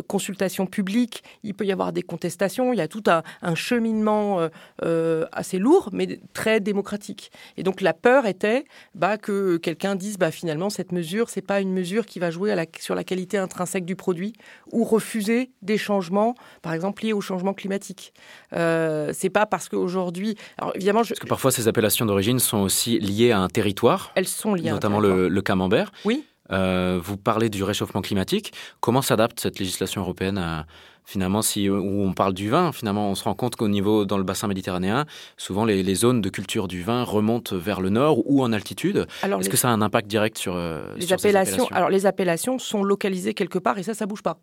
consultation 0.01 0.65
publique, 0.65 1.23
il 1.43 1.53
peut 1.53 1.65
y 1.65 1.71
avoir 1.71 1.93
des 1.93 2.01
contestations, 2.01 2.73
il 2.73 2.77
y 2.77 2.81
a 2.81 2.87
tout 2.87 3.03
un, 3.07 3.23
cheminement 3.55 4.39
euh, 4.39 4.49
euh, 4.83 5.25
assez 5.31 5.59
lourd, 5.59 5.89
mais 5.91 6.19
très 6.33 6.59
démocratique. 6.59 7.31
Et 7.57 7.63
donc 7.63 7.81
la 7.81 7.93
peur 7.93 8.25
était 8.25 8.65
bah, 8.95 9.17
que 9.17 9.57
quelqu'un 9.57 9.95
dise 9.95 10.17
bah, 10.17 10.31
finalement 10.31 10.69
cette 10.69 10.91
mesure, 10.91 11.29
c'est 11.29 11.41
pas 11.41 11.61
une 11.61 11.71
mesure 11.71 12.05
qui 12.05 12.19
va 12.19 12.31
jouer 12.31 12.53
sur 12.79 12.95
la 12.95 13.03
qualité 13.03 13.37
intrinsèque 13.37 13.85
du 13.85 13.95
produit 13.95 14.33
ou 14.71 14.83
refuser 14.83 15.51
des 15.61 15.77
changements, 15.77 16.35
par 16.61 16.73
exemple 16.73 17.03
liés 17.03 17.13
au 17.13 17.21
changement 17.21 17.53
climatique. 17.53 18.13
Euh, 18.53 19.11
c'est 19.13 19.29
pas 19.29 19.45
parce 19.45 19.69
qu'aujourd'hui, 19.69 20.35
alors 20.57 20.75
évidemment, 20.75 21.03
parce 21.03 21.19
que 21.19 21.27
parfois 21.27 21.51
ces 21.51 21.67
appellations 21.67 22.05
d'origine 22.05 22.39
sont 22.39 22.59
aussi 22.59 22.99
liées 22.99 23.31
à 23.31 23.39
un 23.39 23.49
territoire. 23.49 24.11
Elles 24.15 24.27
sont 24.27 24.55
liées, 24.55 24.71
notamment 24.71 24.99
le, 24.99 25.27
le 25.27 25.41
camembert. 25.41 25.91
Oui. 26.05 26.25
Euh, 26.51 26.99
vous 27.01 27.17
parlez 27.17 27.49
du 27.49 27.63
réchauffement 27.63 28.01
climatique. 28.01 28.53
Comment 28.81 29.01
s'adapte 29.01 29.39
cette 29.39 29.59
législation 29.59 30.01
européenne 30.01 30.37
à, 30.37 30.65
finalement, 31.05 31.41
si 31.41 31.69
où 31.69 32.03
on 32.03 32.13
parle 32.13 32.33
du 32.33 32.49
vin, 32.49 32.71
finalement, 32.71 33.09
on 33.09 33.15
se 33.15 33.23
rend 33.23 33.33
compte 33.33 33.55
qu'au 33.55 33.67
niveau 33.67 34.05
dans 34.05 34.17
le 34.17 34.23
bassin 34.23 34.47
méditerranéen, 34.47 35.05
souvent 35.37 35.65
les, 35.65 35.95
zones 35.95 36.21
de 36.21 36.29
culture 36.29 36.67
du 36.67 36.81
vin 36.81 37.03
remontent 37.03 37.55
vers 37.55 37.81
le 37.81 37.89
nord 37.89 38.29
ou 38.29 38.43
en 38.43 38.51
altitude. 38.51 39.07
Est-ce 39.23 39.49
que 39.49 39.57
ça 39.57 39.69
a 39.69 39.71
un 39.71 39.81
impact 39.81 40.07
direct 40.07 40.37
sur, 40.37 40.55
euh, 40.55 40.83
les 40.97 41.13
appellations, 41.13 41.67
Alors 41.71 41.89
les 41.89 42.05
appellations 42.05 42.59
sont 42.59 42.83
localisées 42.83 43.33
quelque 43.33 43.59
part 43.59 43.77
et 43.77 43.83
ça, 43.83 43.93
ça 43.93 44.05
bouge 44.05 44.23
pas. 44.23 44.37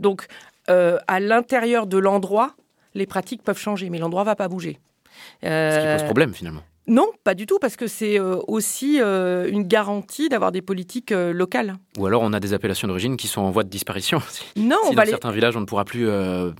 Donc 0.00 0.26
euh, 0.70 0.98
à 1.06 1.20
l'intérieur 1.20 1.86
de 1.86 1.98
l'endroit, 1.98 2.54
les 2.94 3.06
pratiques 3.06 3.42
peuvent 3.42 3.58
changer, 3.58 3.90
mais 3.90 3.98
l'endroit 3.98 4.24
va 4.24 4.36
pas 4.36 4.48
bouger. 4.48 4.78
Ce 5.42 5.96
qui 5.96 5.98
pose 5.98 6.06
problème 6.06 6.34
finalement. 6.34 6.62
Non, 6.88 7.06
pas 7.22 7.34
du 7.34 7.46
tout, 7.46 7.58
parce 7.60 7.76
que 7.76 7.86
c'est 7.86 8.18
euh, 8.18 8.40
aussi 8.48 9.00
euh, 9.00 9.48
une 9.48 9.62
garantie 9.62 10.28
d'avoir 10.28 10.50
des 10.50 10.62
politiques 10.62 11.12
euh, 11.12 11.32
locales. 11.32 11.76
Ou 11.96 12.06
alors 12.06 12.22
on 12.22 12.32
a 12.32 12.40
des 12.40 12.54
appellations 12.54 12.88
d'origine 12.88 13.16
qui 13.16 13.28
sont 13.28 13.40
en 13.40 13.50
voie 13.50 13.62
de 13.62 13.68
disparition. 13.68 14.20
Non, 14.56 14.76
si 14.88 14.94
dans 14.94 15.04
certains 15.04 15.30
villages 15.30 15.56
on 15.56 15.60
ne 15.60 15.66
pourra 15.66 15.84
plus 15.84 16.06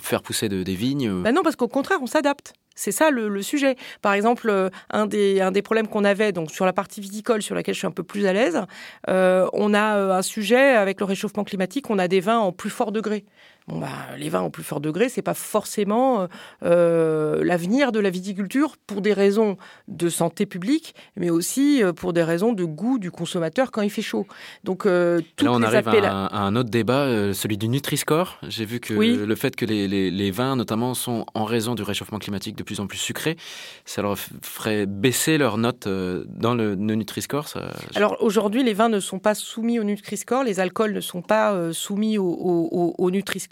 faire 0.01 0.23
pousser 0.23 0.49
des 0.49 0.75
vignes. 0.75 1.23
Ben 1.23 1.35
non, 1.35 1.43
parce 1.43 1.57
qu'au 1.57 1.69
contraire, 1.69 1.99
on 2.01 2.07
s'adapte. 2.07 2.55
C'est 2.75 2.91
ça 2.91 3.11
le, 3.11 3.43
sujet. 3.43 3.77
Par 4.01 4.15
exemple, 4.15 4.71
un 4.91 5.07
des, 5.07 5.41
un 5.41 5.51
des 5.51 5.63
problèmes 5.63 5.89
qu'on 5.89 6.05
avait 6.05 6.33
donc 6.33 6.51
sur 6.51 6.65
la 6.65 6.73
partie 6.73 7.01
viticole, 7.01 7.43
sur 7.43 7.55
laquelle 7.55 7.75
je 7.75 7.81
suis 7.81 7.87
un 7.87 7.93
peu 7.93 8.03
plus 8.03 8.27
à 8.27 8.33
l'aise, 8.33 8.61
on 9.09 9.75
a 9.75 10.17
un 10.17 10.23
sujet 10.23 10.77
avec 10.77 11.01
le 11.01 11.07
réchauffement 11.07 11.45
climatique, 11.45 11.91
on 11.91 11.99
a 11.99 12.09
des 12.09 12.21
vins 12.21 12.39
en 12.39 12.53
plus 12.53 12.71
fort 12.71 12.93
degré. 12.93 13.25
Bon, 13.69 13.79
bah, 13.79 13.89
les 14.19 14.29
vins 14.29 14.41
en 14.41 14.51
plus 14.51 14.65
fort 14.65 14.81
degré, 14.81 15.09
c'est 15.09 15.23
pas 15.23 15.35
forcément 15.35 16.27
euh, 16.65 17.45
l'avenir 17.45 17.93
de 17.93 18.01
la 18.01 18.11
viticulture 18.11 18.77
pour 18.87 19.03
des 19.03 19.13
raisons 19.13 19.57
de 19.87 20.09
santé 20.09 20.47
publique, 20.47 20.95
mais 21.17 21.31
aussi 21.31 21.83
euh, 21.83 21.93
pour 21.93 22.13
des 22.13 22.25
raisons 22.25 22.53
de 22.53 22.65
goût 22.65 22.99
du 22.99 23.11
consommateur 23.11 23.71
quand 23.71 23.83
il 23.83 23.91
fait 23.91 24.03
chaud. 24.03 24.27
Donc 24.65 24.85
euh, 24.85 25.21
là, 25.41 25.53
on 25.53 25.63
arrive 25.63 25.87
à, 25.89 26.37
un 26.37 26.57
autre 26.57 26.71
débat, 26.71 27.33
celui 27.35 27.57
du 27.57 27.69
Nutri-Score. 27.69 28.39
J'ai 28.49 28.65
vu 28.65 28.81
que 28.81 28.95
le 28.95 29.35
fait 29.37 29.55
que 29.55 29.65
les, 29.65 29.87
les, 29.89 30.31
vins, 30.31 30.57
notamment, 30.57 30.95
sont 30.95 31.25
en 31.35 31.45
raison 31.45 31.75
du 31.75 31.83
réchauffement 31.83 32.19
climatique 32.19 32.57
de 32.57 32.63
plus 32.65 32.81
en 32.81 32.87
plus 32.87 32.99
sucrés, 32.99 33.37
ça 33.85 34.03
leur 34.03 34.19
ferait 34.19 34.87
baisser 34.87 35.39
leur 35.39 35.59
note 35.59 35.87
dans 35.87 36.55
le, 36.55 36.75
Nutri-Score. 36.75 37.47
Alors 37.95 38.17
aujourd'hui, 38.21 38.65
les 38.65 38.75
vins 38.75 38.89
ne 38.89 39.01
sont 39.01 39.19
pas 39.19 39.35
soumis 39.35 39.79
au 39.79 39.85
Nutri-Score, 39.85 40.43
les 40.43 40.61
alcools 40.61 40.93
ne 40.93 41.01
sont 41.01 41.23
pas 41.23 41.73
soumis 41.73 42.19
au, 42.19 42.25
au, 42.25 42.95
au 42.99 43.11
Nutri-Score. 43.11 43.52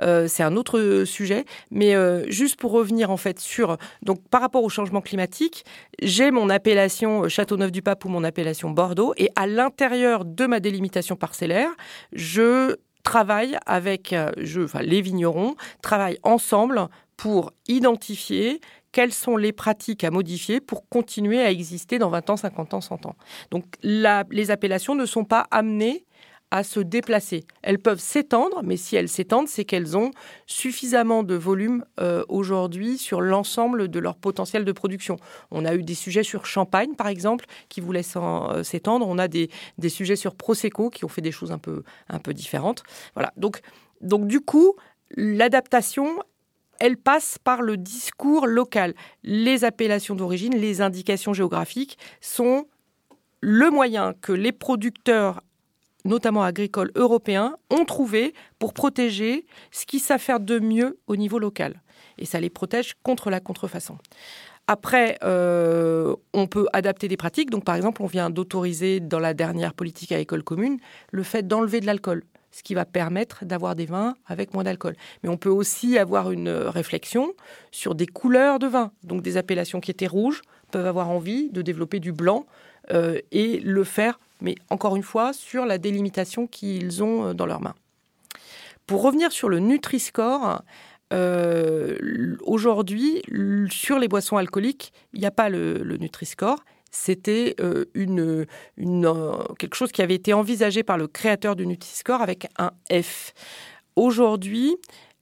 Euh, 0.00 0.26
c'est 0.28 0.42
un 0.42 0.56
autre 0.56 1.04
sujet. 1.04 1.44
Mais 1.70 1.94
euh, 1.94 2.24
juste 2.30 2.56
pour 2.56 2.72
revenir 2.72 3.10
en 3.10 3.16
fait 3.16 3.38
sur 3.40 3.76
donc 4.02 4.26
par 4.28 4.40
rapport 4.40 4.64
au 4.64 4.68
changement 4.68 5.00
climatique, 5.00 5.64
j'ai 6.02 6.30
mon 6.30 6.50
appellation 6.50 7.24
euh, 7.24 7.28
Châteauneuf-du-Pape 7.28 8.04
ou 8.04 8.08
mon 8.08 8.24
appellation 8.24 8.70
Bordeaux, 8.70 9.14
et 9.16 9.30
à 9.36 9.46
l'intérieur 9.46 10.24
de 10.24 10.46
ma 10.46 10.60
délimitation 10.60 11.16
parcellaire, 11.16 11.70
je 12.12 12.76
travaille 13.02 13.56
avec, 13.64 14.14
les 14.80 15.00
vignerons 15.00 15.54
travaillent 15.80 16.18
ensemble 16.22 16.88
pour 17.16 17.52
identifier 17.66 18.60
quelles 18.92 19.12
sont 19.12 19.36
les 19.36 19.52
pratiques 19.52 20.04
à 20.04 20.10
modifier 20.10 20.60
pour 20.60 20.88
continuer 20.88 21.40
à 21.40 21.50
exister 21.50 21.98
dans 21.98 22.10
20 22.10 22.30
ans, 22.30 22.36
50 22.36 22.74
ans, 22.74 22.80
100 22.80 23.06
ans. 23.06 23.16
Donc 23.50 23.64
les 23.82 24.50
appellations 24.50 24.94
ne 24.94 25.06
sont 25.06 25.24
pas 25.24 25.46
amenées 25.50 26.04
à 26.50 26.62
se 26.62 26.80
déplacer. 26.80 27.44
Elles 27.62 27.78
peuvent 27.78 28.00
s'étendre, 28.00 28.62
mais 28.64 28.76
si 28.76 28.96
elles 28.96 29.08
s'étendent, 29.08 29.48
c'est 29.48 29.64
qu'elles 29.64 29.96
ont 29.96 30.10
suffisamment 30.46 31.22
de 31.22 31.34
volume 31.34 31.84
euh, 32.00 32.24
aujourd'hui 32.28 32.98
sur 32.98 33.20
l'ensemble 33.20 33.88
de 33.88 33.98
leur 33.98 34.16
potentiel 34.16 34.64
de 34.64 34.72
production. 34.72 35.16
On 35.50 35.64
a 35.64 35.74
eu 35.74 35.82
des 35.82 35.94
sujets 35.94 36.22
sur 36.22 36.46
Champagne, 36.46 36.94
par 36.94 37.08
exemple, 37.08 37.44
qui 37.68 37.80
voulaient 37.80 38.02
euh, 38.16 38.62
s'étendre. 38.62 39.06
On 39.06 39.18
a 39.18 39.28
des, 39.28 39.50
des, 39.76 39.88
sujets 39.88 40.16
sur 40.16 40.34
Prosecco 40.34 40.90
qui 40.90 41.04
ont 41.04 41.08
fait 41.08 41.20
des 41.20 41.32
choses 41.32 41.52
un 41.52 41.58
peu, 41.58 41.82
un 42.08 42.18
peu 42.18 42.32
différentes. 42.32 42.82
Voilà. 43.14 43.32
Donc, 43.36 43.60
donc 44.00 44.26
du 44.26 44.40
coup, 44.40 44.74
l'adaptation, 45.16 46.18
elle 46.80 46.96
passe 46.96 47.38
par 47.42 47.62
le 47.62 47.76
discours 47.76 48.46
local. 48.46 48.94
Les 49.22 49.64
appellations 49.64 50.14
d'origine, 50.14 50.54
les 50.56 50.80
indications 50.80 51.32
géographiques 51.32 51.98
sont 52.20 52.66
le 53.40 53.70
moyen 53.70 54.14
que 54.20 54.32
les 54.32 54.52
producteurs 54.52 55.42
notamment 56.08 56.42
agricoles 56.42 56.90
européens, 56.94 57.56
ont 57.70 57.84
trouvé 57.84 58.34
pour 58.58 58.72
protéger 58.72 59.46
ce 59.70 59.86
qu'ils 59.86 60.00
savent 60.00 60.20
faire 60.20 60.40
de 60.40 60.58
mieux 60.58 60.98
au 61.06 61.16
niveau 61.16 61.38
local. 61.38 61.82
Et 62.18 62.24
ça 62.24 62.40
les 62.40 62.50
protège 62.50 62.94
contre 63.02 63.30
la 63.30 63.40
contrefaçon. 63.40 63.98
Après, 64.66 65.16
euh, 65.22 66.14
on 66.34 66.46
peut 66.46 66.66
adapter 66.74 67.08
des 67.08 67.16
pratiques. 67.16 67.48
Donc, 67.48 67.64
par 67.64 67.74
exemple, 67.74 68.02
on 68.02 68.06
vient 68.06 68.28
d'autoriser 68.28 69.00
dans 69.00 69.18
la 69.18 69.32
dernière 69.32 69.72
politique 69.72 70.12
à 70.12 70.18
école 70.18 70.42
commune 70.42 70.78
le 71.10 71.22
fait 71.22 71.46
d'enlever 71.46 71.80
de 71.80 71.86
l'alcool, 71.86 72.24
ce 72.50 72.62
qui 72.62 72.74
va 72.74 72.84
permettre 72.84 73.46
d'avoir 73.46 73.74
des 73.74 73.86
vins 73.86 74.14
avec 74.26 74.52
moins 74.52 74.64
d'alcool. 74.64 74.94
Mais 75.22 75.30
on 75.30 75.38
peut 75.38 75.48
aussi 75.48 75.96
avoir 75.96 76.30
une 76.30 76.50
réflexion 76.50 77.32
sur 77.70 77.94
des 77.94 78.06
couleurs 78.06 78.58
de 78.58 78.66
vin. 78.66 78.92
Donc, 79.04 79.22
des 79.22 79.38
appellations 79.38 79.80
qui 79.80 79.90
étaient 79.90 80.06
rouges 80.06 80.42
peuvent 80.70 80.86
avoir 80.86 81.08
envie 81.08 81.48
de 81.50 81.62
développer 81.62 81.98
du 81.98 82.12
blanc 82.12 82.44
euh, 82.92 83.18
et 83.32 83.60
le 83.60 83.84
faire 83.84 84.18
mais 84.40 84.54
encore 84.70 84.96
une 84.96 85.02
fois, 85.02 85.32
sur 85.32 85.66
la 85.66 85.78
délimitation 85.78 86.46
qu'ils 86.46 87.02
ont 87.02 87.28
euh, 87.28 87.34
dans 87.34 87.46
leurs 87.46 87.60
mains. 87.60 87.74
Pour 88.86 89.02
revenir 89.02 89.32
sur 89.32 89.48
le 89.48 89.58
Nutri-Score, 89.58 90.62
euh, 91.12 92.36
aujourd'hui, 92.42 93.22
sur 93.70 93.98
les 93.98 94.08
boissons 94.08 94.36
alcooliques, 94.36 94.92
il 95.12 95.20
n'y 95.20 95.26
a 95.26 95.30
pas 95.30 95.48
le, 95.48 95.96
Nutri-Score. 95.98 96.64
C'était 96.90 97.54
euh, 97.60 97.84
une, 97.94 98.46
quelque 99.58 99.74
chose 99.74 99.92
qui 99.92 100.00
avait 100.00 100.14
été 100.14 100.32
envisagé 100.32 100.82
par 100.82 100.96
le 100.96 101.06
créateur 101.06 101.54
du 101.54 101.66
Nutri-Score 101.66 102.22
avec 102.22 102.46
un 102.56 102.70
F. 102.90 103.34
Aujourd'hui, 103.94 104.76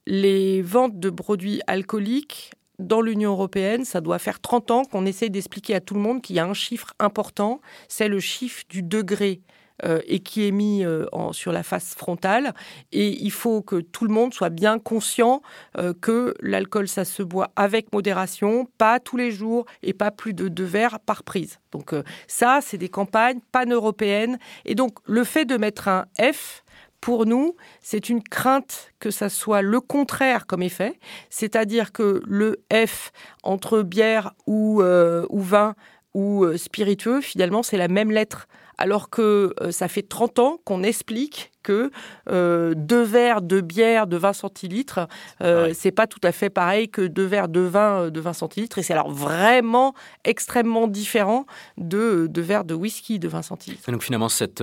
les 0.05 0.61
ventes 0.61 0.99
de 0.99 1.09
produits 1.09 1.61
alcooliques 1.67 2.51
dans 2.79 3.01
l'Union 3.01 3.31
européenne, 3.31 3.85
ça 3.85 4.01
doit 4.01 4.19
faire 4.19 4.39
30 4.39 4.71
ans 4.71 4.83
qu'on 4.83 5.05
essaye 5.05 5.29
d'expliquer 5.29 5.75
à 5.75 5.81
tout 5.81 5.93
le 5.93 5.99
monde 5.99 6.21
qu'il 6.21 6.35
y 6.35 6.39
a 6.39 6.45
un 6.45 6.53
chiffre 6.53 6.93
important, 6.99 7.61
c'est 7.87 8.07
le 8.07 8.19
chiffre 8.19 8.63
du 8.69 8.83
degré. 8.83 9.41
Euh, 9.85 9.99
et 10.07 10.21
qui 10.21 10.47
est 10.47 10.51
mis 10.51 10.83
euh, 10.83 11.05
sur 11.33 11.51
la 11.51 11.61
face 11.61 11.93
frontale. 11.93 12.55
Et 12.91 13.09
il 13.23 13.29
faut 13.29 13.61
que 13.61 13.75
tout 13.75 14.05
le 14.05 14.11
monde 14.11 14.33
soit 14.33 14.49
bien 14.49 14.79
conscient 14.79 15.43
euh, 15.77 15.93
que 16.01 16.33
l'alcool, 16.41 16.87
ça 16.87 17.05
se 17.05 17.21
boit 17.21 17.51
avec 17.55 17.93
modération, 17.93 18.67
pas 18.79 18.99
tous 18.99 19.17
les 19.17 19.29
jours 19.29 19.67
et 19.83 19.93
pas 19.93 20.09
plus 20.09 20.33
de 20.33 20.47
deux 20.47 20.63
verres 20.63 20.99
par 20.99 21.21
prise. 21.21 21.59
Donc 21.71 21.93
ça, 22.25 22.57
c'est 22.63 22.79
des 22.79 22.89
campagnes 22.89 23.39
pan-européennes. 23.51 24.39
Et 24.65 24.73
donc 24.73 24.97
le 25.05 25.23
fait 25.23 25.45
de 25.45 25.57
mettre 25.57 25.89
un 25.89 26.05
F, 26.19 26.63
pour 27.07 27.25
nous, 27.25 27.55
c'est 27.79 28.09
une 28.09 28.21
crainte 28.21 28.91
que 28.99 29.11
ça 29.11 29.29
soit 29.29 29.61
le 29.61 29.79
contraire 29.79 30.45
comme 30.45 30.61
effet, 30.61 30.99
c'est-à-dire 31.29 31.93
que 31.93 32.21
le 32.27 32.59
F 32.69 33.13
entre 33.43 33.81
bière 33.81 34.33
ou, 34.45 34.81
euh, 34.81 35.25
ou 35.29 35.39
vin 35.39 35.73
ou 36.13 36.43
euh, 36.43 36.57
spiritueux, 36.57 37.21
finalement, 37.21 37.63
c'est 37.63 37.77
la 37.77 37.87
même 37.87 38.11
lettre. 38.11 38.49
Alors 38.77 39.09
que 39.09 39.53
euh, 39.61 39.71
ça 39.71 39.87
fait 39.87 40.01
30 40.01 40.39
ans 40.39 40.59
qu'on 40.65 40.83
explique 40.83 41.53
que 41.63 41.91
deux 42.27 43.03
verres 43.03 43.41
de 43.41 43.61
bière 43.61 44.05
de 44.05 44.17
20 44.17 44.33
centilitres, 44.33 45.07
c'est 45.73 45.91
pas 45.91 46.07
tout 46.07 46.19
à 46.23 46.33
fait 46.33 46.49
pareil 46.49 46.89
que 46.89 47.01
deux 47.01 47.25
verres 47.25 47.49
de 47.49 47.61
vin 47.61 48.09
de 48.09 48.19
20 48.19 48.33
centilitres. 48.33 48.77
Et 48.79 48.83
c'est 48.83 48.93
alors 48.93 49.11
vraiment 49.11 49.93
extrêmement 50.25 50.87
différent 50.87 51.45
de 51.77 52.27
deux 52.29 52.41
verres 52.41 52.65
de 52.65 52.73
whisky 52.73 53.17
de 53.17 53.29
20 53.29 53.41
centilitres. 53.43 53.91
donc 53.91 54.03
finalement, 54.03 54.29
cette 54.29 54.61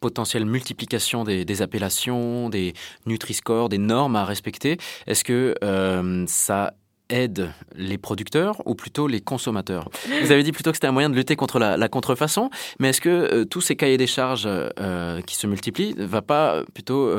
potentielle 0.00 0.46
multiplication 0.46 1.24
des, 1.24 1.62
appellations, 1.62 2.48
des 2.48 2.74
Nutri-Score, 3.06 3.68
des 3.68 3.78
normes 3.78 4.16
à 4.16 4.24
respecter. 4.24 4.78
Est-ce 5.06 5.24
que 5.24 5.54
euh, 5.62 6.24
ça 6.26 6.74
aide 7.08 7.50
les 7.74 7.98
producteurs 7.98 8.62
ou 8.66 8.74
plutôt 8.74 9.06
les 9.06 9.20
consommateurs? 9.20 9.88
Vous 10.22 10.32
avez 10.32 10.42
dit 10.42 10.52
plutôt 10.52 10.70
que 10.70 10.76
c'était 10.76 10.86
un 10.86 10.92
moyen 10.92 11.10
de 11.10 11.16
lutter 11.16 11.36
contre 11.36 11.58
la, 11.58 11.88
contrefaçon, 11.88 12.50
mais 12.78 12.90
est-ce 12.90 13.00
que 13.00 13.08
euh, 13.08 13.44
tous 13.44 13.60
ces 13.60 13.76
cahiers 13.76 13.98
des 13.98 14.06
charges 14.06 14.48
euh, 14.48 15.20
qui 15.22 15.36
se 15.36 15.46
multiplient 15.46 15.94
ne 15.96 16.06
va 16.06 16.22
pas 16.22 16.62
plutôt 16.72 17.14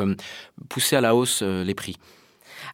pousser 0.70 0.96
à 0.96 1.02
la 1.02 1.16
hausse 1.16 1.42
les 1.42 1.76
prix? 1.76 1.98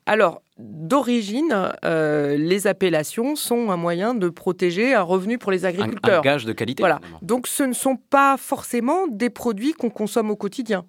Alors, 0.06 0.42
d'origine, 0.58 1.72
euh, 1.86 2.38
les 2.38 2.68
appellations 2.68 3.36
sont 3.36 3.70
un 3.70 3.78
moyen 3.78 4.14
de 4.16 4.30
protéger 4.30 4.94
un 4.94 5.02
revenu 5.02 5.38
pour 5.38 5.52
les 5.52 5.66
agriculteurs. 5.66 6.20
Un, 6.20 6.22
gage 6.22 6.46
de 6.46 6.54
qualité. 6.54 6.82
Voilà. 6.82 7.00
Donc, 7.22 7.48
ce 7.48 7.64
ne 7.64 7.74
sont 7.74 7.96
pas 7.96 8.38
forcément 8.38 9.08
des 9.08 9.30
produits 9.30 9.74
qu'on 9.74 9.90
consomme 9.90 10.32
au 10.32 10.36
quotidien 10.36 10.86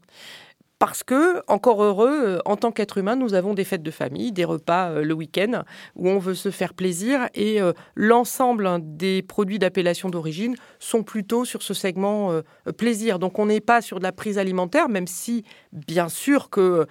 parce 0.78 1.02
que, 1.02 1.42
encore 1.48 1.82
heureux, 1.82 2.24
euh, 2.24 2.38
en 2.44 2.56
tant 2.56 2.70
qu'être 2.70 2.98
humain, 2.98 3.16
nous 3.16 3.34
avons 3.34 3.54
des 3.54 3.64
fêtes 3.64 3.82
de 3.82 3.90
famille, 3.90 4.30
des 4.30 4.44
repas 4.44 4.90
euh, 4.90 5.02
le 5.02 5.12
week-end 5.12 5.64
où 5.96 6.08
on 6.08 6.18
veut 6.18 6.34
se 6.34 6.50
faire 6.50 6.72
plaisir 6.72 7.28
et 7.34 7.60
euh, 7.60 7.72
l'ensemble 7.96 8.78
des 8.80 9.22
produits 9.22 9.58
d'appellation 9.58 10.08
d'origine 10.08 10.54
sont 10.78 11.02
plutôt 11.02 11.44
sur 11.44 11.62
ce 11.62 11.74
segment 11.74 12.40
plaisir. 12.76 13.18
Donc 13.18 13.38
on 13.38 13.46
n'est 13.46 13.60
pas 13.60 13.80
sur 13.82 13.98
de 13.98 14.04
la 14.04 14.12
prise 14.12 14.38
alimentaire, 14.38 14.88
même 14.88 15.06
si, 15.06 15.44
bien 15.72 16.08
sûr, 16.08 16.50
que 16.50 16.86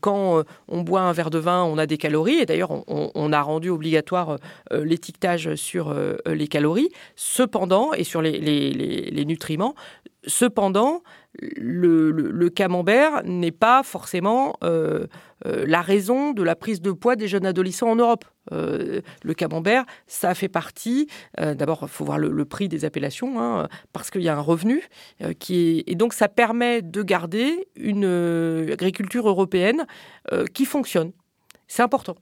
quand 0.00 0.44
on 0.68 0.82
boit 0.82 1.02
un 1.02 1.12
verre 1.12 1.30
de 1.30 1.38
vin, 1.38 1.62
on 1.64 1.78
a 1.78 1.86
des 1.86 1.98
calories 1.98 2.38
et 2.38 2.46
d'ailleurs 2.46 2.70
on, 2.88 3.32
a 3.32 3.42
rendu 3.42 3.70
obligatoire 3.70 4.36
l'étiquetage 4.70 5.54
sur 5.54 5.94
les 6.26 6.48
calories. 6.48 6.88
Cependant, 7.16 7.92
et 7.92 8.04
sur 8.04 8.22
les 8.22 9.24
nutriments, 9.26 9.74
cependant, 10.26 11.02
le, 11.38 12.48
camembert 12.48 13.22
n'est 13.24 13.52
pas 13.52 13.82
forcément 13.82 14.56
euh, 14.64 15.06
euh, 15.46 15.64
la 15.66 15.80
raison 15.80 16.32
de 16.32 16.42
la 16.42 16.56
prise 16.56 16.80
de 16.80 16.92
poids 16.92 17.16
des 17.16 17.28
jeunes 17.28 17.46
adolescents 17.46 17.90
en 17.90 17.96
Europe. 17.96 18.24
Euh, 18.52 19.00
le 19.22 19.34
camembert, 19.34 19.84
ça 20.06 20.34
fait 20.34 20.48
partie. 20.48 21.08
D'abord, 21.38 21.80
il 21.82 21.88
faut 21.88 22.04
voir 22.04 22.18
le, 22.18 22.44
prix 22.44 22.68
des 22.68 22.84
appellations, 22.84 23.40
hein, 23.40 23.68
parce 23.92 24.10
qu'il 24.10 24.22
y 24.22 24.28
a 24.28 24.36
un 24.36 24.40
revenu 24.40 24.82
qui 25.38 25.78
est, 25.78 25.84
et 25.86 25.94
donc 25.94 26.14
ça 26.14 26.28
permet 26.28 26.82
de 26.82 27.02
garder 27.02 27.68
une 27.76 28.68
agriculture 28.72 29.28
européenne 29.28 29.86
qui 30.52 30.64
fonctionne. 30.64 31.12
C'est 31.68 31.82
important. 31.82 32.16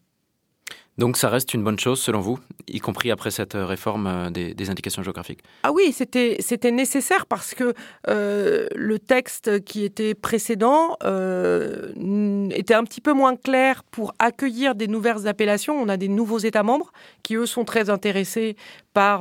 Donc 0.98 1.16
ça 1.16 1.28
reste 1.28 1.54
une 1.54 1.62
bonne 1.62 1.78
chose 1.78 2.00
selon 2.00 2.20
vous, 2.20 2.40
y 2.66 2.80
compris 2.80 3.12
après 3.12 3.30
cette 3.30 3.54
euh, 3.54 3.64
réforme 3.64 4.06
euh, 4.08 4.30
des, 4.30 4.70
indications 4.70 5.02
géographiques? 5.04 5.38
Ah 5.62 5.70
oui, 5.72 5.92
c'était, 5.92 6.70
nécessaire 6.72 7.26
parce 7.26 7.54
que 7.54 7.72
euh, 8.08 8.66
le 8.74 8.98
texte 8.98 9.64
qui 9.64 9.84
était 9.84 10.14
précédent 10.14 10.96
était 12.50 12.74
un 12.74 12.84
petit 12.84 13.00
peu 13.00 13.12
moins 13.12 13.36
clair 13.36 13.84
pour 13.84 14.12
accueillir 14.18 14.74
des 14.74 14.88
nouvelles 14.88 15.28
appellations. 15.28 15.80
On 15.80 15.88
a 15.88 15.96
des 15.96 16.08
nouveaux 16.08 16.38
États 16.38 16.64
membres 16.64 16.92
qui, 17.28 17.36
eux, 17.36 17.44
sont 17.44 17.66
très 17.66 17.90
intéressés 17.90 18.56
par 18.94 19.20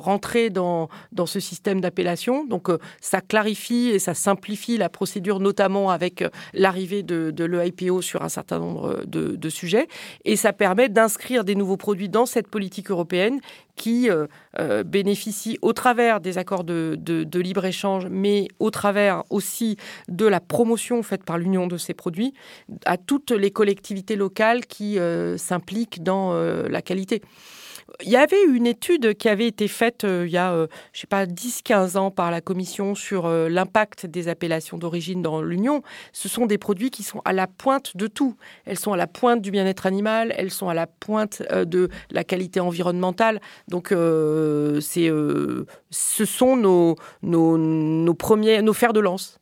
rentrer 0.00 0.48
dans, 0.48 0.88
ce 1.26 1.38
système 1.38 1.82
d'appellation. 1.82 2.44
Donc 2.46 2.68
ça 3.00 3.20
clarifie 3.20 3.90
et 3.90 3.98
ça 3.98 4.14
simplifie 4.14 4.78
la 4.78 4.88
procédure, 4.88 5.38
notamment 5.38 5.90
avec 5.90 6.24
l'arrivée 6.54 7.02
de, 7.02 7.44
l'EIPO 7.44 8.00
sur 8.00 8.22
un 8.22 8.30
certain 8.30 8.58
nombre 8.58 9.04
de, 9.06 9.36
de 9.36 9.48
sujets. 9.50 9.86
Et 10.24 10.34
ça 10.34 10.52
permet 10.52 10.88
d'un 10.88 11.02
inscrire 11.02 11.44
des 11.44 11.54
nouveaux 11.54 11.76
produits 11.76 12.08
dans 12.08 12.24
cette 12.24 12.48
politique 12.48 12.90
européenne 12.90 13.40
qui 13.76 14.10
euh, 14.10 14.26
euh, 14.58 14.82
bénéficie 14.82 15.58
au 15.62 15.72
travers 15.72 16.20
des 16.20 16.38
accords 16.38 16.64
de, 16.64 16.98
libre-échange, 17.38 18.06
mais 18.10 18.48
au 18.58 18.70
travers 18.70 19.22
aussi 19.30 19.76
de 20.08 20.26
la 20.26 20.40
promotion 20.40 21.02
faite 21.02 21.24
par 21.24 21.38
l'Union 21.38 21.66
de 21.66 21.76
ces 21.76 21.94
produits 21.94 22.34
à 22.84 22.96
toutes 22.96 23.30
les 23.30 23.50
collectivités 23.50 24.16
locales 24.16 24.66
qui 24.66 24.98
euh, 24.98 25.36
s'impliquent 25.36 26.02
dans 26.02 26.32
la 26.32 26.82
qualité. 26.82 27.22
Il 28.02 28.10
y 28.10 28.16
avait 28.16 28.42
une 28.44 28.66
étude 28.66 29.14
qui 29.14 29.28
avait 29.28 29.46
été 29.46 29.68
faite 29.68 30.04
euh, 30.04 30.24
il 30.26 30.32
y 30.32 30.36
a, 30.36 30.52
euh, 30.52 30.66
je 30.92 31.00
sais 31.00 31.06
pas, 31.06 31.26
10-15 31.26 31.96
ans 31.96 32.10
par 32.10 32.30
la 32.30 32.40
Commission 32.40 32.94
sur 32.94 33.26
euh, 33.26 33.48
l'impact 33.48 34.06
des 34.06 34.28
appellations 34.28 34.78
d'origine 34.78 35.22
dans 35.22 35.42
l'Union. 35.42 35.82
Ce 36.12 36.28
sont 36.28 36.46
des 36.46 36.58
produits 36.58 36.90
qui 36.90 37.02
sont 37.02 37.20
à 37.24 37.32
la 37.32 37.46
pointe 37.46 37.96
de 37.96 38.06
tout. 38.06 38.36
Elles 38.64 38.78
sont 38.78 38.92
à 38.92 38.96
la 38.96 39.06
pointe 39.06 39.42
du 39.42 39.50
bien-être 39.50 39.86
animal, 39.86 40.32
elles 40.36 40.50
sont 40.50 40.68
à 40.68 40.74
la 40.74 40.86
pointe 40.86 41.42
de 41.52 41.88
la 42.10 42.24
qualité 42.24 42.60
environnementale. 42.60 43.40
Donc, 43.68 43.88
ce 43.90 45.64
sont 45.90 46.56
nos, 46.56 46.96
nos, 47.22 47.58
nos 47.58 48.14
premiers, 48.14 48.62
nos 48.62 48.72
fers 48.72 48.92
de 48.92 49.00
lance. 49.00 49.41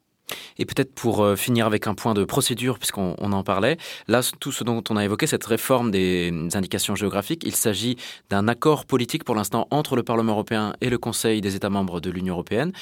Et 0.58 0.64
peut-être 0.64 0.94
pour 0.94 1.22
euh, 1.22 1.36
finir 1.36 1.66
avec 1.66 1.86
un 1.86 1.94
point 1.94 2.14
de 2.14 2.24
procédure, 2.24 2.78
puisqu'on 2.78 3.14
en 3.14 3.42
parlait, 3.42 3.76
là, 4.08 4.20
tout 4.38 4.52
ce 4.52 4.64
dont 4.64 4.82
on 4.90 4.96
a 4.96 5.04
évoqué, 5.04 5.26
cette 5.26 5.44
réforme 5.44 5.90
des 5.90 6.32
indications 6.54 6.94
géographiques, 6.94 7.42
il 7.44 7.54
s'agit 7.54 7.96
d'un 8.28 8.48
accord 8.48 8.84
politique 8.84 9.24
pour 9.24 9.34
l'instant 9.34 9.66
entre 9.70 9.96
le 9.96 10.02
Parlement 10.02 10.32
européen 10.32 10.74
et 10.80 10.90
le 10.90 10.98
Conseil 10.98 11.40
des 11.40 11.56
États 11.56 11.70
membres 11.70 12.00
de 12.00 12.10
l'Union 12.10 12.34
européenne. 12.34 12.72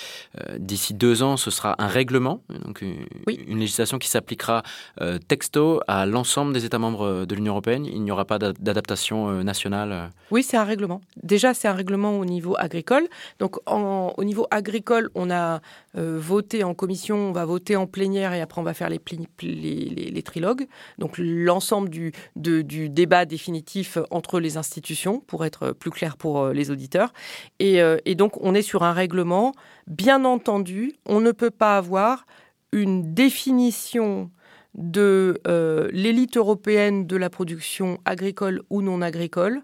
Euh, 0.40 0.58
d'ici 0.58 0.94
deux 0.94 1.22
ans, 1.22 1.36
ce 1.36 1.50
sera 1.50 1.74
un 1.78 1.86
règlement, 1.86 2.42
donc 2.64 2.82
une, 2.82 3.58
législation 3.58 3.98
qui 3.98 4.08
s'appliquera 4.08 4.62
euh, 5.00 5.18
texto 5.18 5.80
à 5.88 6.06
l'ensemble 6.06 6.52
des 6.52 6.64
États 6.64 6.78
membres 6.78 7.24
de 7.26 7.34
l'Union 7.34 7.52
européenne. 7.52 7.86
Il 7.86 8.02
n'y 8.02 8.10
aura 8.10 8.24
pas 8.24 8.38
d'adaptation 8.38 9.42
nationale. 9.42 10.10
Oui, 10.30 10.42
c'est 10.42 10.56
un 10.56 10.64
règlement. 10.64 11.00
Déjà, 11.22 11.54
c'est 11.54 11.68
un 11.68 11.72
règlement 11.72 12.18
au 12.18 12.24
niveau 12.24 12.56
agricole. 12.58 13.08
Donc, 13.38 13.56
au 13.66 14.24
niveau 14.24 14.46
agricole, 14.50 15.10
on 15.14 15.30
a 15.30 15.60
voté 15.94 16.64
en 16.64 16.74
commission, 16.74 17.32
va 17.38 17.44
voter 17.44 17.76
en 17.76 17.86
plénière 17.86 18.32
et 18.32 18.40
après 18.40 18.60
on 18.60 18.64
va 18.64 18.74
faire 18.74 18.88
les, 18.90 20.22
trilogues. 20.22 20.66
Donc 20.98 21.16
l'ensemble 21.18 21.88
du, 21.88 22.12
débat 22.36 23.24
définitif 23.24 23.98
entre 24.10 24.40
les 24.40 24.56
institutions, 24.56 25.20
pour 25.20 25.44
être 25.44 25.72
plus 25.72 25.90
clair 25.90 26.16
pour 26.16 26.38
euh, 26.38 26.52
les 26.52 26.70
auditeurs. 26.70 27.12
Et, 27.58 27.80
euh, 27.80 27.98
et 28.04 28.14
donc 28.14 28.42
on 28.42 28.54
est 28.54 28.62
sur 28.62 28.82
un 28.82 28.92
règlement. 28.92 29.52
Bien 29.86 30.24
entendu, 30.24 30.94
on 31.06 31.20
ne 31.20 31.32
peut 31.32 31.50
pas 31.50 31.76
avoir 31.76 32.26
une 32.72 33.14
définition 33.14 34.30
de 34.74 35.40
euh, 35.48 35.88
l'élite 35.92 36.36
européenne 36.36 37.06
de 37.06 37.16
la 37.16 37.30
production 37.30 37.98
agricole 38.04 38.62
ou 38.70 38.82
non 38.82 39.02
agricole, 39.02 39.62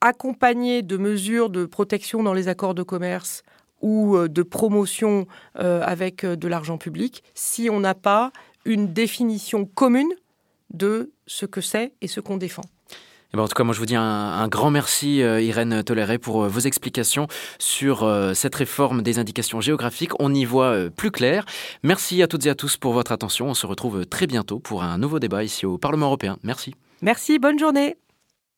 accompagnée 0.00 0.82
de 0.82 0.96
mesures 0.96 1.50
de 1.50 1.66
protection 1.66 2.22
dans 2.22 2.34
les 2.34 2.48
accords 2.48 2.74
de 2.74 2.82
commerce 2.82 3.42
ou 3.80 4.16
euh, 4.16 4.28
de 4.28 4.42
promotion 4.42 5.26
euh, 5.58 5.82
avec 5.84 6.24
euh, 6.24 6.36
de 6.36 6.48
l'argent 6.48 6.78
public 6.78 7.22
si 7.34 7.68
on 7.70 7.80
n'a 7.80 7.94
pas 7.94 8.32
une 8.64 8.92
définition 8.92 9.64
commune 9.64 10.12
de 10.72 11.12
ce 11.26 11.46
que 11.46 11.60
c'est 11.60 11.92
et 12.00 12.08
ce 12.08 12.20
qu'on 12.20 12.36
défend. 12.36 12.62
Eh 13.32 13.36
ben, 13.36 13.42
en 13.42 13.48
tout 13.48 13.54
cas, 13.54 13.64
moi, 13.64 13.74
je 13.74 13.78
vous 13.78 13.86
dis 13.86 13.96
un, 13.96 14.48
grand 14.48 14.70
merci, 14.70 15.18
Irène 15.18 15.82
Toléré, 15.82 16.16
pour 16.16 16.46
vos 16.46 16.60
explications 16.60 17.26
sur 17.58 18.10
cette 18.34 18.54
réforme 18.54 19.02
des 19.02 19.18
indications 19.18 19.60
géographiques. 19.60 20.12
On 20.18 20.32
y 20.32 20.46
voit 20.46 20.88
plus 20.88 21.10
clair. 21.10 21.44
Merci 21.82 22.22
à 22.22 22.26
toutes 22.26 22.46
et 22.46 22.50
à 22.50 22.54
tous 22.54 22.78
pour 22.78 22.94
votre 22.94 23.12
attention. 23.12 23.48
On 23.48 23.54
se 23.54 23.66
retrouve 23.66 24.06
très 24.06 24.26
bientôt 24.26 24.60
pour 24.60 24.82
un 24.82 24.96
nouveau 24.96 25.18
débat 25.18 25.44
ici 25.44 25.66
au 25.66 25.76
Parlement 25.76 26.06
européen. 26.06 26.38
Merci. 26.42 26.74
Merci, 27.02 27.38
bonne 27.38 27.58
journée. 27.58 27.98